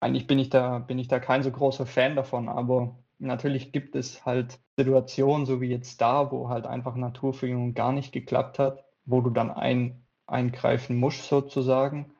[0.00, 3.94] eigentlich bin ich da, bin ich da kein so großer Fan davon, aber natürlich gibt
[3.96, 8.84] es halt Situationen, so wie jetzt da, wo halt einfach Naturverjüngung gar nicht geklappt hat,
[9.06, 12.13] wo du dann ein, eingreifen musst sozusagen.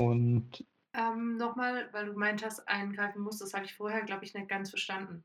[0.00, 4.34] Und Ähm, Nochmal, weil du gemeint hast, eingreifen musst, das habe ich vorher, glaube ich,
[4.34, 5.24] nicht ganz verstanden.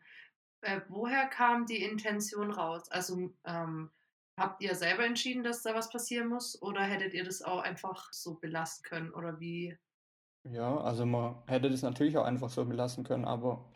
[0.61, 2.89] Äh, woher kam die Intention raus?
[2.91, 3.91] Also ähm,
[4.37, 8.11] habt ihr selber entschieden, dass da was passieren muss oder hättet ihr das auch einfach
[8.13, 9.77] so belassen können oder wie?
[10.45, 13.71] Ja, also man hätte das natürlich auch einfach so belassen können, aber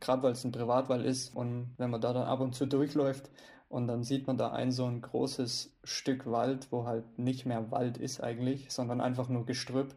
[0.00, 3.30] gerade weil es ein Privatwald ist und wenn man da dann ab und zu durchläuft
[3.68, 7.70] und dann sieht man da ein so ein großes Stück Wald, wo halt nicht mehr
[7.72, 9.96] Wald ist eigentlich, sondern einfach nur Gestrüpp,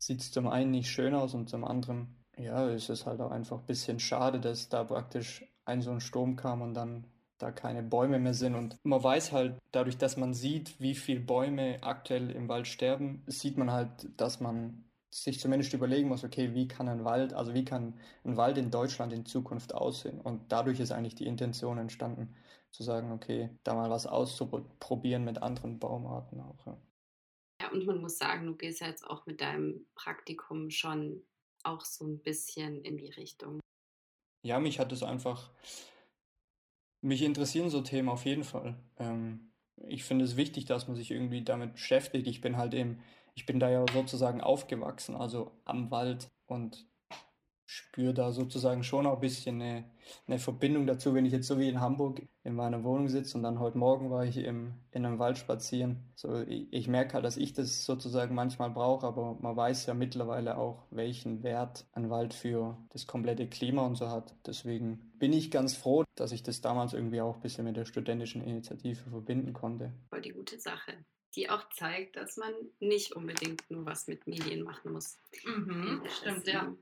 [0.00, 3.30] sieht es zum einen nicht schön aus und zum anderen, ja, ist es halt auch
[3.30, 7.06] einfach ein bisschen schade, dass da praktisch ein so ein Sturm kam und dann
[7.38, 8.54] da keine Bäume mehr sind.
[8.54, 13.22] Und man weiß halt, dadurch, dass man sieht, wie viele Bäume aktuell im Wald sterben,
[13.26, 17.52] sieht man halt, dass man sich zumindest überlegen muss, okay, wie kann ein Wald, also
[17.54, 20.20] wie kann ein Wald in Deutschland in Zukunft aussehen?
[20.20, 22.34] Und dadurch ist eigentlich die Intention entstanden,
[22.70, 26.66] zu sagen, okay, da mal was auszuprobieren mit anderen Baumarten auch.
[26.66, 26.76] Ja.
[27.72, 31.22] Und man muss sagen, du gehst jetzt auch mit deinem Praktikum schon
[31.62, 33.60] auch so ein bisschen in die Richtung.
[34.42, 35.50] Ja, mich hat es einfach,
[37.02, 38.76] mich interessieren so Themen auf jeden Fall.
[38.98, 39.52] Ähm,
[39.88, 42.26] ich finde es wichtig, dass man sich irgendwie damit beschäftigt.
[42.26, 43.02] Ich bin halt eben,
[43.34, 46.89] ich bin da ja sozusagen aufgewachsen, also am Wald und
[47.70, 49.84] spüre da sozusagen schon auch ein bisschen eine,
[50.26, 53.44] eine Verbindung dazu, wenn ich jetzt so wie in Hamburg in meiner Wohnung sitze und
[53.44, 56.10] dann heute Morgen war ich im, in einem Wald spazieren.
[56.16, 59.94] So, ich, ich merke halt, dass ich das sozusagen manchmal brauche, aber man weiß ja
[59.94, 64.34] mittlerweile auch, welchen Wert ein Wald für das komplette Klima und so hat.
[64.44, 67.84] Deswegen bin ich ganz froh, dass ich das damals irgendwie auch ein bisschen mit der
[67.84, 69.92] studentischen Initiative verbinden konnte.
[70.08, 71.04] Voll die gute Sache,
[71.36, 75.18] die auch zeigt, dass man nicht unbedingt nur was mit Medien machen muss.
[75.44, 76.74] Mhm, stimmt, ja.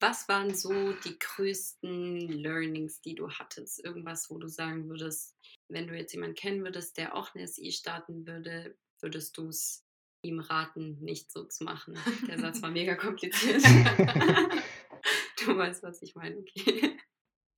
[0.00, 3.84] Was waren so die größten Learnings, die du hattest?
[3.84, 5.36] Irgendwas, wo du sagen würdest,
[5.68, 9.84] wenn du jetzt jemanden kennen würdest, der auch eine SI starten würde, würdest du es
[10.22, 11.98] ihm raten, nicht so zu machen?
[12.28, 13.62] Der Satz war mega kompliziert.
[15.44, 16.96] du weißt, was ich meine, okay.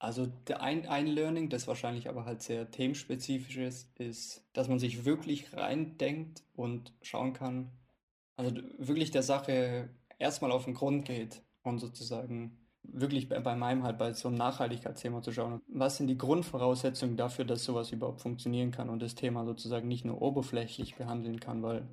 [0.01, 4.81] Also der ein, ein Learning, das wahrscheinlich aber halt sehr themenspezifisch ist, ist, dass man
[4.81, 7.71] sich wirklich reindenkt und schauen kann,
[8.35, 13.85] also wirklich der Sache erstmal auf den Grund geht und sozusagen wirklich bei, bei meinem
[13.85, 18.21] halt bei so einem Nachhaltigkeitsthema zu schauen, was sind die Grundvoraussetzungen dafür, dass sowas überhaupt
[18.21, 21.87] funktionieren kann und das Thema sozusagen nicht nur oberflächlich behandeln kann, weil,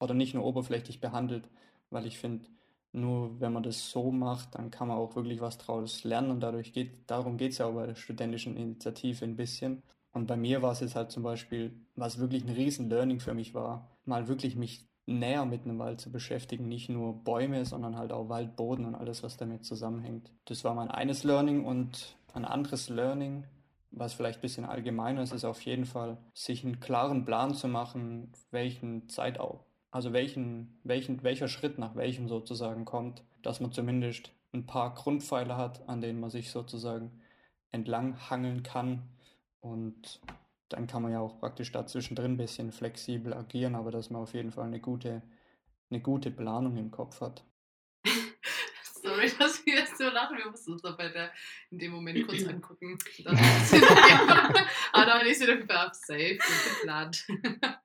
[0.00, 1.48] oder nicht nur oberflächlich behandelt,
[1.90, 2.46] weil ich finde,
[2.92, 6.40] nur wenn man das so macht, dann kann man auch wirklich was draus lernen und
[6.40, 9.82] dadurch geht, darum geht es ja auch bei der studentischen Initiative ein bisschen.
[10.12, 13.32] Und bei mir war es jetzt halt zum Beispiel, was wirklich ein riesen Learning für
[13.32, 17.96] mich war, mal wirklich mich näher mit einem Wald zu beschäftigen, nicht nur Bäume, sondern
[17.96, 20.30] halt auch Waldboden und alles, was damit zusammenhängt.
[20.44, 23.44] Das war mein eines Learning und ein anderes Learning,
[23.90, 27.68] was vielleicht ein bisschen allgemeiner ist, ist auf jeden Fall, sich einen klaren Plan zu
[27.68, 34.32] machen, welchen Zeitau also welchen, welchen, welcher Schritt nach welchem sozusagen kommt, dass man zumindest
[34.52, 37.20] ein paar Grundpfeiler hat, an denen man sich sozusagen
[37.70, 39.02] entlang hangeln kann
[39.60, 40.20] und
[40.72, 44.22] dann kann man ja auch praktisch dazwischen drin ein bisschen flexibel agieren, aber dass man
[44.22, 45.22] auf jeden Fall eine gute,
[45.90, 47.44] eine gute Planung im Kopf hat.
[49.02, 50.38] Sorry, dass wir jetzt so lachen.
[50.38, 51.32] Wir mussten uns aber der,
[51.70, 52.96] in dem Moment kurz angucken.
[54.92, 55.56] Aber dann ist wieder
[55.92, 57.26] safe, gut geplant.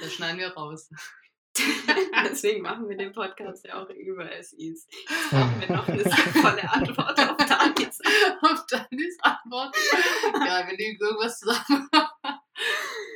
[0.00, 0.88] Das schneiden wir raus.
[2.24, 4.86] Deswegen machen wir den Podcast ja auch über SIs.
[4.86, 8.00] Jetzt haben wir noch eine sinnvolle Antwort auf Danis,
[8.42, 9.74] auf Danis Antwort.
[10.34, 11.88] Ja, wir legen irgendwas zusammen.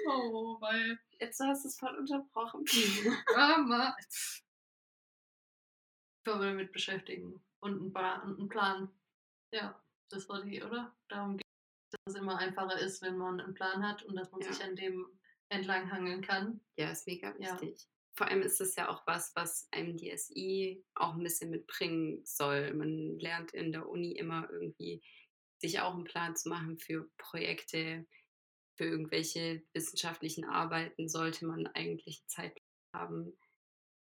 [0.09, 0.99] Oh, weil.
[1.21, 1.39] Jetzt
[1.95, 2.65] voll unterbrochen.
[3.37, 3.97] Mama.
[3.99, 4.43] Ich
[6.27, 7.43] will damit beschäftigen.
[7.61, 8.91] Und einen, und einen Plan.
[9.53, 9.81] Ja,
[10.11, 10.95] das war die, oder?
[11.09, 14.31] Darum geht es, dass es immer einfacher ist, wenn man einen Plan hat und dass
[14.33, 14.53] man ja.
[14.53, 15.07] sich an dem
[15.49, 16.61] entlang hangeln kann.
[16.77, 17.83] Ja, ist mega wichtig.
[17.83, 21.51] Ja vor allem ist es ja auch was, was einem die SI auch ein bisschen
[21.51, 22.73] mitbringen soll.
[22.73, 25.03] Man lernt in der Uni immer irgendwie,
[25.59, 28.07] sich auch einen Plan zu machen für Projekte,
[28.77, 32.57] für irgendwelche wissenschaftlichen Arbeiten sollte man eigentlich Zeit
[32.93, 33.37] haben.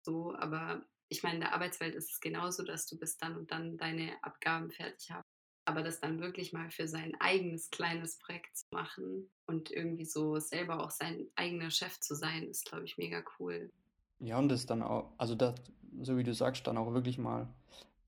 [0.03, 3.51] So, aber ich meine, in der Arbeitswelt ist es genauso, dass du bis dann und
[3.51, 5.25] dann deine Abgaben fertig hast.
[5.65, 10.39] Aber das dann wirklich mal für sein eigenes kleines Projekt zu machen und irgendwie so
[10.39, 13.71] selber auch sein eigener Chef zu sein, ist, glaube ich, mega cool.
[14.19, 15.55] Ja, und das dann auch, also das,
[16.01, 17.53] so wie du sagst, dann auch wirklich mal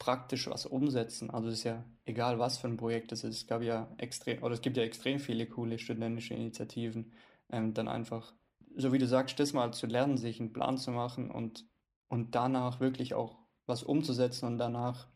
[0.04, 1.30] praktisch was umsetzen.
[1.30, 3.38] Also es ist ja egal, was für ein Projekt es ist.
[3.38, 7.14] Es gab ja extrem, oder es gibt ja extrem viele coole studentische Initiativen.
[7.50, 8.34] Ähm, dann einfach,
[8.76, 11.66] so wie du sagst, das mal zu lernen, sich einen Plan zu machen und,
[12.10, 15.08] und danach wirklich auch was umzusetzen und danach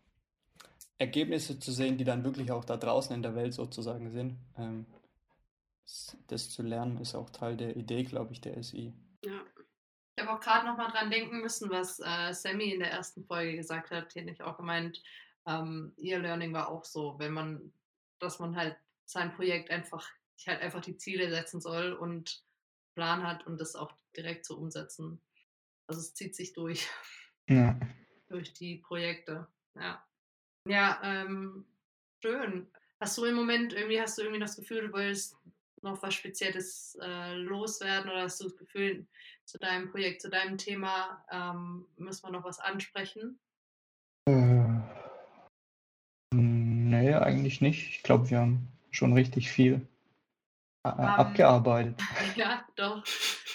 [0.97, 4.37] Ergebnisse zu sehen, die dann wirklich auch da draußen in der Welt sozusagen sind.
[4.57, 4.85] Ähm,
[6.27, 8.93] das zu lernen ist auch Teil der Idee, glaube ich, der SI.
[9.25, 9.41] Ja.
[10.17, 13.23] Ich habe auch gerade noch mal dran denken müssen, was äh, Sammy in der ersten
[13.23, 14.13] Folge gesagt hat.
[14.13, 15.03] Hier nicht auch gemeint,
[15.45, 17.71] ähm, ihr Learning war auch so, wenn man,
[18.17, 18.75] dass man halt
[19.05, 20.09] sein Projekt einfach,
[20.47, 22.43] halt einfach die Ziele setzen soll und
[22.95, 25.21] Plan hat und das auch direkt zu so umsetzen.
[25.85, 26.87] Also es zieht sich durch.
[27.47, 27.79] Ja.
[28.27, 29.47] durch die Projekte.
[29.75, 30.03] Ja.
[30.65, 31.63] Ja, ähm,
[32.23, 32.71] schön.
[32.99, 35.37] Hast du im Moment irgendwie, hast du irgendwie das Gefühl, du willst
[35.81, 39.05] noch was Spezielles äh, loswerden oder hast du das Gefühl,
[39.45, 43.39] zu deinem Projekt, zu deinem Thema ähm, müssen wir noch was ansprechen?
[44.27, 44.81] Äh,
[46.33, 47.89] nee, eigentlich nicht.
[47.89, 49.87] Ich glaube, wir haben schon richtig viel
[50.83, 52.01] äh, um, abgearbeitet.
[52.35, 53.03] Ja, doch.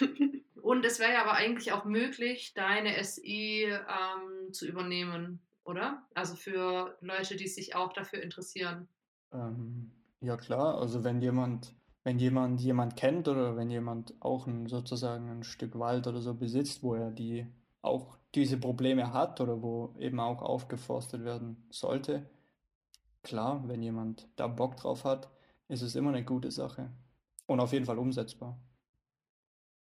[0.62, 6.06] Und es wäre ja aber eigentlich auch möglich, deine SI ähm, zu übernehmen, oder?
[6.14, 8.88] Also für Leute, die sich auch dafür interessieren.
[9.32, 11.74] Ähm, ja klar, also wenn jemand
[12.04, 16.34] wenn jemand jemand kennt oder wenn jemand auch ein, sozusagen ein Stück Wald oder so
[16.34, 17.46] besitzt, wo er die
[17.80, 22.28] auch diese Probleme hat oder wo eben auch aufgeforstet werden sollte,
[23.22, 25.30] klar, wenn jemand da Bock drauf hat,
[25.68, 26.90] ist es immer eine gute Sache
[27.46, 28.58] und auf jeden Fall umsetzbar.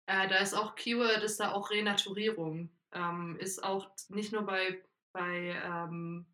[0.06, 2.70] Äh, da ist auch Keyword, ist da auch Renaturierung.
[2.92, 4.80] Ähm, ist auch nicht nur bei,
[5.12, 6.24] bei ähm,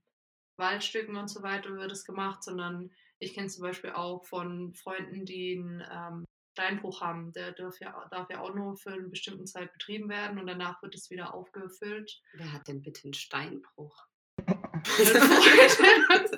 [0.62, 5.26] Waldstücken und so weiter wird es gemacht, sondern ich kenne zum Beispiel auch von Freunden,
[5.26, 7.32] die einen ähm, Steinbruch haben.
[7.32, 10.82] Der darf ja, darf ja auch nur für eine bestimmte Zeit betrieben werden und danach
[10.82, 12.22] wird es wieder aufgefüllt.
[12.34, 14.06] Wer hat denn bitte einen Steinbruch?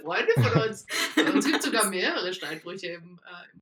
[0.05, 0.87] Freunde von uns.
[1.17, 3.59] Bei uns gibt es sogar mehrere Steinbrüche im, äh,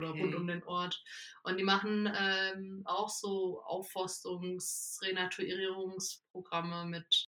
[0.00, 1.02] oder rund um den Ort.
[1.42, 7.26] Und die machen ähm, auch so Aufforstungs-, Renaturierungsprogramme mit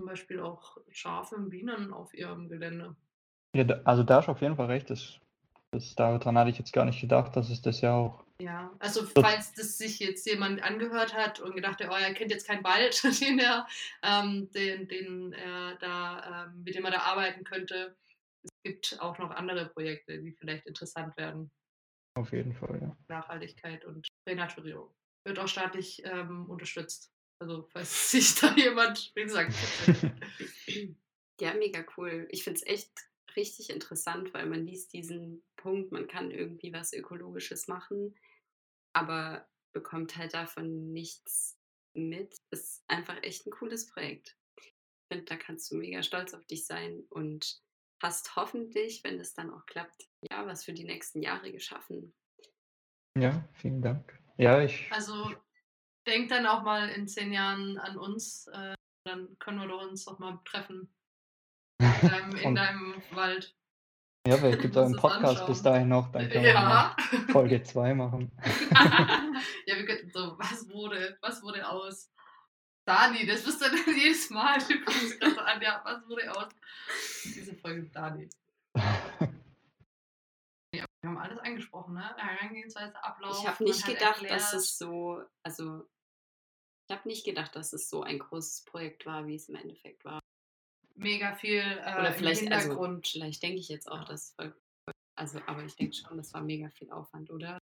[0.00, 2.96] zum Beispiel auch Schafe und Bienen auf ihrem Gelände.
[3.54, 4.88] Ja, also da hast du auf jeden Fall recht.
[4.88, 5.20] Das,
[5.72, 8.24] das, daran hatte ich jetzt gar nicht gedacht, dass es das ja auch.
[8.40, 12.30] Ja, also falls das sich jetzt jemand angehört hat und gedacht hat, oh, er kennt
[12.30, 13.66] jetzt keinen Wald, den er,
[14.02, 17.94] ähm, den, den er da, ähm, mit dem er da arbeiten könnte.
[18.42, 21.50] Es gibt auch noch andere Projekte, die vielleicht interessant werden.
[22.14, 22.96] Auf jeden Fall, ja.
[23.08, 24.88] Nachhaltigkeit und Renaturierung.
[25.26, 27.12] Wird auch staatlich ähm, unterstützt.
[27.40, 29.54] Also, falls sich da jemand, wie gesagt,
[31.40, 32.28] Ja, mega cool.
[32.30, 32.92] Ich finde es echt
[33.34, 38.14] richtig interessant, weil man liest diesen Punkt, man kann irgendwie was Ökologisches machen,
[38.92, 41.58] aber bekommt halt davon nichts
[41.94, 42.36] mit.
[42.50, 44.36] Ist einfach echt ein cooles Projekt.
[44.60, 44.72] Ich
[45.10, 47.62] finde, da kannst du mega stolz auf dich sein und
[48.02, 52.14] hast hoffentlich, wenn es dann auch klappt, ja, was für die nächsten Jahre geschaffen.
[53.16, 54.18] Ja, vielen Dank.
[54.36, 54.90] Ja, ich.
[54.92, 55.34] Also
[56.10, 58.46] denk dann auch mal in zehn Jahren an uns.
[58.48, 60.92] Äh, dann können wir doch uns doch mal treffen.
[61.80, 63.54] In deinem, in deinem Wald.
[64.28, 65.46] Ja, vielleicht gibt es auch einen Podcast anschauen.
[65.46, 66.94] bis dahin noch, dann können wir Ja.
[67.08, 68.30] noch Folge 2 machen.
[69.66, 72.12] ja, wir könnten so, was wurde, was wurde aus?
[72.84, 74.58] Dani, das bist du dann jedes Mal.
[74.58, 76.48] Du kommst gerade so an, ja, was wurde aus?
[77.24, 78.28] Diese Folge mit Dani.
[80.74, 82.14] Ja, wir haben alles angesprochen, ne?
[82.16, 83.38] Herangehensweise, Ablauf.
[83.40, 84.32] Ich habe nicht gedacht, erklärt.
[84.32, 85.88] dass es so, also
[86.90, 90.04] ich habe nicht gedacht, dass es so ein großes Projekt war, wie es im Endeffekt
[90.04, 90.18] war.
[90.96, 93.06] mega viel äh, Oder im vielleicht, also, Hintergrund.
[93.06, 94.52] vielleicht denke ich jetzt auch, dass voll,
[95.14, 97.58] also, aber ich denke schon, das war mega viel Aufwand, oder?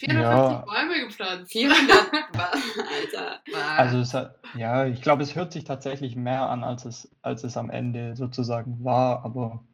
[0.00, 0.64] 450 Ja.
[0.66, 1.52] Bäume gepflanzt.
[1.52, 3.40] 400, Alter.
[3.78, 7.42] Also es hat, ja, ich glaube, es hört sich tatsächlich mehr an, als es, als
[7.42, 9.24] es am Ende sozusagen war.
[9.24, 9.64] Aber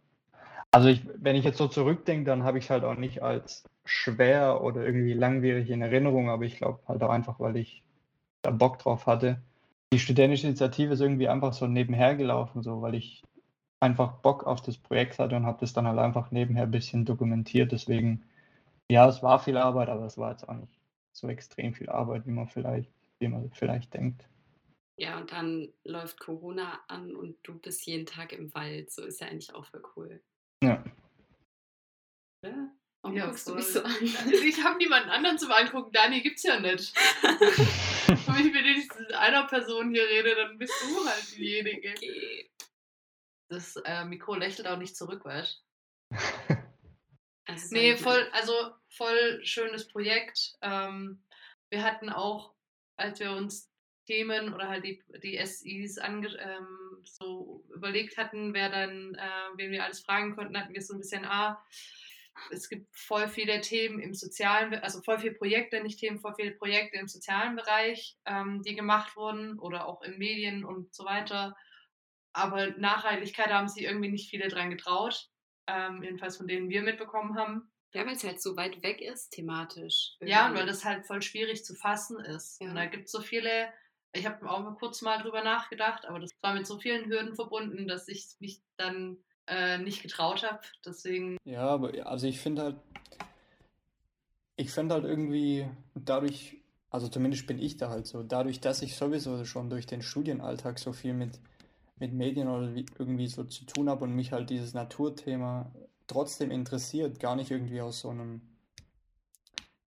[0.70, 3.64] also ich, wenn ich jetzt so zurückdenke, dann habe ich es halt auch nicht als
[3.84, 7.81] schwer oder irgendwie langwierig in Erinnerung, aber ich glaube halt auch einfach, weil ich
[8.42, 9.40] da Bock drauf hatte.
[9.92, 13.22] Die studentische Initiative ist irgendwie einfach so nebenher gelaufen, so weil ich
[13.80, 17.04] einfach Bock auf das Projekt hatte und habe das dann halt einfach nebenher ein bisschen
[17.04, 17.72] dokumentiert.
[17.72, 18.24] Deswegen,
[18.90, 20.80] ja, es war viel Arbeit, aber es war jetzt auch nicht
[21.12, 24.28] so extrem viel Arbeit, wie man vielleicht, wie man vielleicht denkt.
[24.96, 28.90] Ja, und dann läuft Corona an und du bist jeden Tag im Wald.
[28.90, 30.22] So ist ja eigentlich auch voll cool.
[30.62, 30.84] Ja.
[32.42, 32.70] Oder?
[33.02, 33.60] Warum Ja, guckst du voll.
[33.60, 33.94] mich so an?
[34.44, 35.92] Ich habe niemanden anderen zum Angucken.
[35.92, 36.94] Dani gibt's ja nicht.
[37.26, 41.94] Wenn ich mit wenigstens einer Person hier rede, dann bist du halt diejenige.
[41.96, 42.48] Okay.
[43.48, 45.62] Das äh, Mikro lächelt auch nicht zurück, weißt
[47.44, 48.54] Also Nee, voll, also
[48.88, 50.54] voll schönes Projekt.
[50.62, 51.22] Ähm,
[51.68, 52.54] wir hatten auch,
[52.96, 53.70] als wir uns
[54.06, 59.70] Themen oder halt die, die SIs ange, ähm, so überlegt hatten, wer dann, äh, wen
[59.70, 61.62] wir alles fragen konnten, hatten wir so ein bisschen, ah,
[62.50, 66.52] es gibt voll viele Themen im sozialen, also voll viele Projekte, nicht Themen, voll viele
[66.52, 71.56] Projekte im sozialen Bereich, ähm, die gemacht wurden oder auch in Medien und so weiter.
[72.32, 75.28] Aber Nachhaltigkeit haben sich irgendwie nicht viele dran getraut,
[75.66, 77.70] ähm, jedenfalls von denen wir mitbekommen haben.
[77.94, 80.16] Ja, weil es halt so weit weg ist, thematisch.
[80.20, 80.60] Ja, und irgendwie.
[80.60, 82.60] weil das halt voll schwierig zu fassen ist.
[82.60, 82.68] Ja.
[82.68, 83.70] Und da gibt es so viele,
[84.14, 87.34] ich habe auch mal kurz mal drüber nachgedacht, aber das war mit so vielen Hürden
[87.34, 89.22] verbunden, dass ich mich dann
[89.52, 90.60] äh, nicht getraut habe.
[90.84, 92.76] Deswegen, Ja, aber also ich finde halt,
[94.56, 96.56] ich finde halt irgendwie dadurch,
[96.90, 100.78] also zumindest bin ich da halt so, dadurch, dass ich sowieso schon durch den Studienalltag
[100.78, 101.38] so viel mit,
[101.98, 105.70] mit Medien oder wie, irgendwie so zu tun habe und mich halt dieses Naturthema
[106.06, 108.40] trotzdem interessiert, gar nicht irgendwie aus so einem,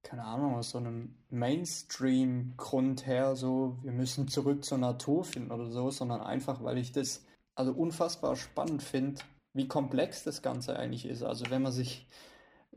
[0.03, 5.72] keine Ahnung, aus so einem Mainstream-Grund her, so wir müssen zurück zur Natur finden oder
[5.72, 9.22] so, sondern einfach, weil ich das also unfassbar spannend finde,
[9.56, 11.24] wie komplex das Ganze eigentlich ist.
[11.24, 12.06] Also wenn man sich,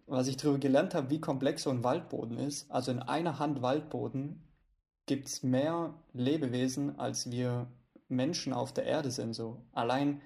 [0.06, 3.60] was ich darüber gelernt habe, wie komplex so ein Waldboden ist, also in einer Hand
[3.60, 4.42] Waldboden
[5.06, 7.66] gibt es mehr Lebewesen, als wir
[8.08, 9.34] Menschen auf der Erde sind.
[9.34, 10.20] So allein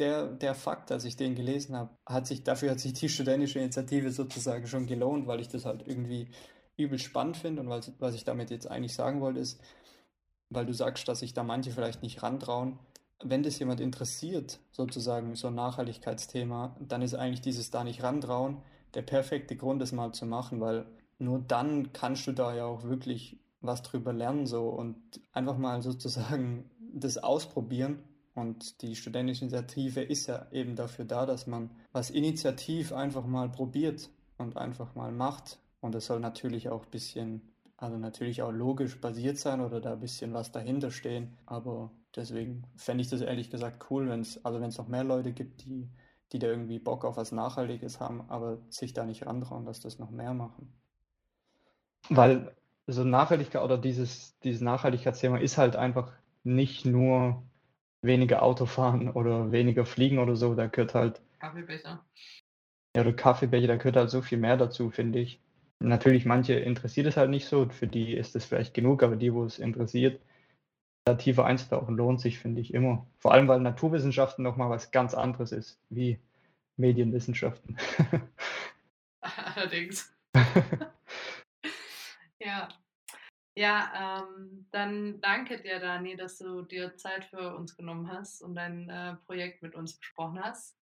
[0.00, 3.60] der, der Fakt, dass ich den gelesen habe, hat sich, dafür hat sich die studentische
[3.60, 6.28] Initiative sozusagen schon gelohnt, weil ich das halt irgendwie
[6.76, 9.60] übel spannend finde und was, was ich damit jetzt eigentlich sagen wollte, ist,
[10.50, 12.78] weil du sagst, dass sich da manche vielleicht nicht rantrauen.
[13.22, 18.58] Wenn das jemand interessiert, sozusagen so ein Nachhaltigkeitsthema, dann ist eigentlich dieses da nicht rantrauen
[18.94, 20.86] der perfekte Grund, das mal zu machen, weil
[21.18, 24.96] nur dann kannst du da ja auch wirklich was drüber lernen so und
[25.32, 28.02] einfach mal sozusagen das ausprobieren.
[28.34, 33.48] Und die studentische Initiative ist ja eben dafür da, dass man was initiativ einfach mal
[33.48, 35.58] probiert und einfach mal macht.
[35.80, 37.42] Und es soll natürlich auch ein bisschen,
[37.78, 41.38] also natürlich auch logisch basiert sein oder da ein bisschen was dahinter stehen.
[41.46, 45.04] Aber deswegen fände ich das ehrlich gesagt cool, wenn es, also wenn es noch mehr
[45.04, 45.88] Leute gibt, die,
[46.32, 49.98] die da irgendwie Bock auf was Nachhaltiges haben, aber sich da nicht rantrauen, dass das
[50.00, 50.72] noch mehr machen.
[52.10, 52.54] Weil
[52.88, 56.12] so Nachhaltigkeit oder dieses, dieses Nachhaltigkeitsthema ist halt einfach
[56.42, 57.44] nicht nur
[58.02, 62.04] weniger Autofahren oder weniger Fliegen oder so, da gehört halt, Kaffeebecher.
[62.94, 65.40] ja, oder Kaffeebecher, da gehört halt so viel mehr dazu, finde ich.
[65.80, 69.32] Natürlich, manche interessiert es halt nicht so, für die ist es vielleicht genug, aber die,
[69.32, 70.20] wo es interessiert,
[71.04, 73.06] da tiefer einzutauchen, lohnt sich, finde ich immer.
[73.18, 76.18] Vor allem, weil Naturwissenschaften nochmal was ganz anderes ist, wie
[76.76, 77.78] Medienwissenschaften.
[79.20, 80.14] Allerdings.
[82.40, 82.68] Ja.
[83.56, 88.54] Ja, ähm, dann danke dir, Dani, dass du dir Zeit für uns genommen hast und
[88.54, 90.76] dein äh, Projekt mit uns besprochen hast.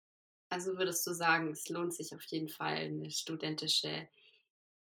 [0.51, 4.07] Also würdest du sagen, es lohnt sich auf jeden Fall, eine studentische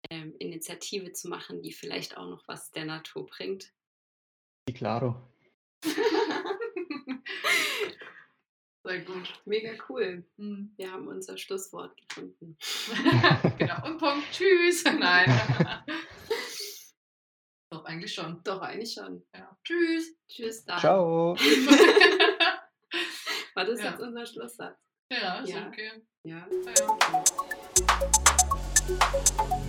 [0.09, 3.73] ähm, Initiative zu machen, die vielleicht auch noch was der Natur bringt?
[4.73, 5.21] Claro.
[8.83, 9.41] Sehr gut.
[9.45, 10.23] Mega cool.
[10.37, 10.73] Hm.
[10.77, 12.55] Wir haben unser Schlusswort gefunden.
[13.57, 13.83] genau.
[13.85, 14.31] Und Punkt.
[14.31, 14.83] Tschüss.
[14.99, 15.25] Nein.
[17.71, 18.43] Doch, eigentlich schon.
[18.43, 19.25] Doch, eigentlich schon.
[19.33, 19.57] Ja.
[19.63, 20.15] Tschüss.
[20.27, 20.79] Tschüss, dann.
[20.79, 21.35] Ciao.
[23.55, 23.89] War das ja.
[23.89, 24.77] jetzt unser Schlusssatz?
[25.11, 25.67] Ja, ist ja.
[25.67, 26.03] okay.
[26.23, 26.47] Ja.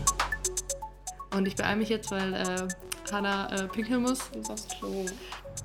[0.08, 0.14] ja.
[1.36, 4.30] Und ich beeile mich jetzt, weil äh, Hanna äh, pinkeln muss.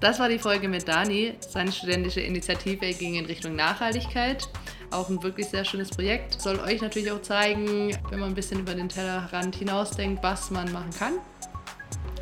[0.02, 1.36] Das war die Folge mit Dani.
[1.40, 4.50] Seine studentische Initiative ging in Richtung Nachhaltigkeit.
[4.92, 6.42] Auch ein wirklich sehr schönes Projekt.
[6.42, 10.70] Soll euch natürlich auch zeigen, wenn man ein bisschen über den Tellerrand hinausdenkt, was man
[10.74, 11.14] machen kann.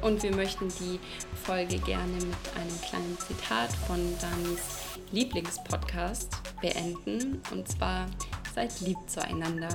[0.01, 0.99] Und wir möchten die
[1.43, 2.23] Folge gerne mit
[2.55, 7.41] einem kleinen Zitat von Danis Lieblingspodcast beenden.
[7.51, 8.05] Und zwar,
[8.53, 9.69] seid lieb zueinander.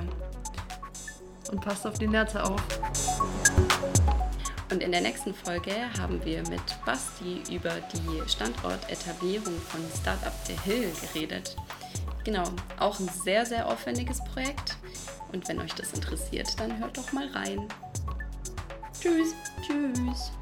[1.50, 2.62] Und passt auf die Netze auf.
[4.70, 10.56] Und in der nächsten Folge haben wir mit Basti über die Standortetablierung von Startup The
[10.64, 11.56] Hill geredet.
[12.24, 12.44] Genau,
[12.80, 14.76] auch ein sehr, sehr aufwendiges Projekt.
[15.32, 17.68] Und wenn euch das interessiert, dann hört doch mal rein.
[19.00, 19.34] Tschüss.
[19.62, 20.32] Tschüss.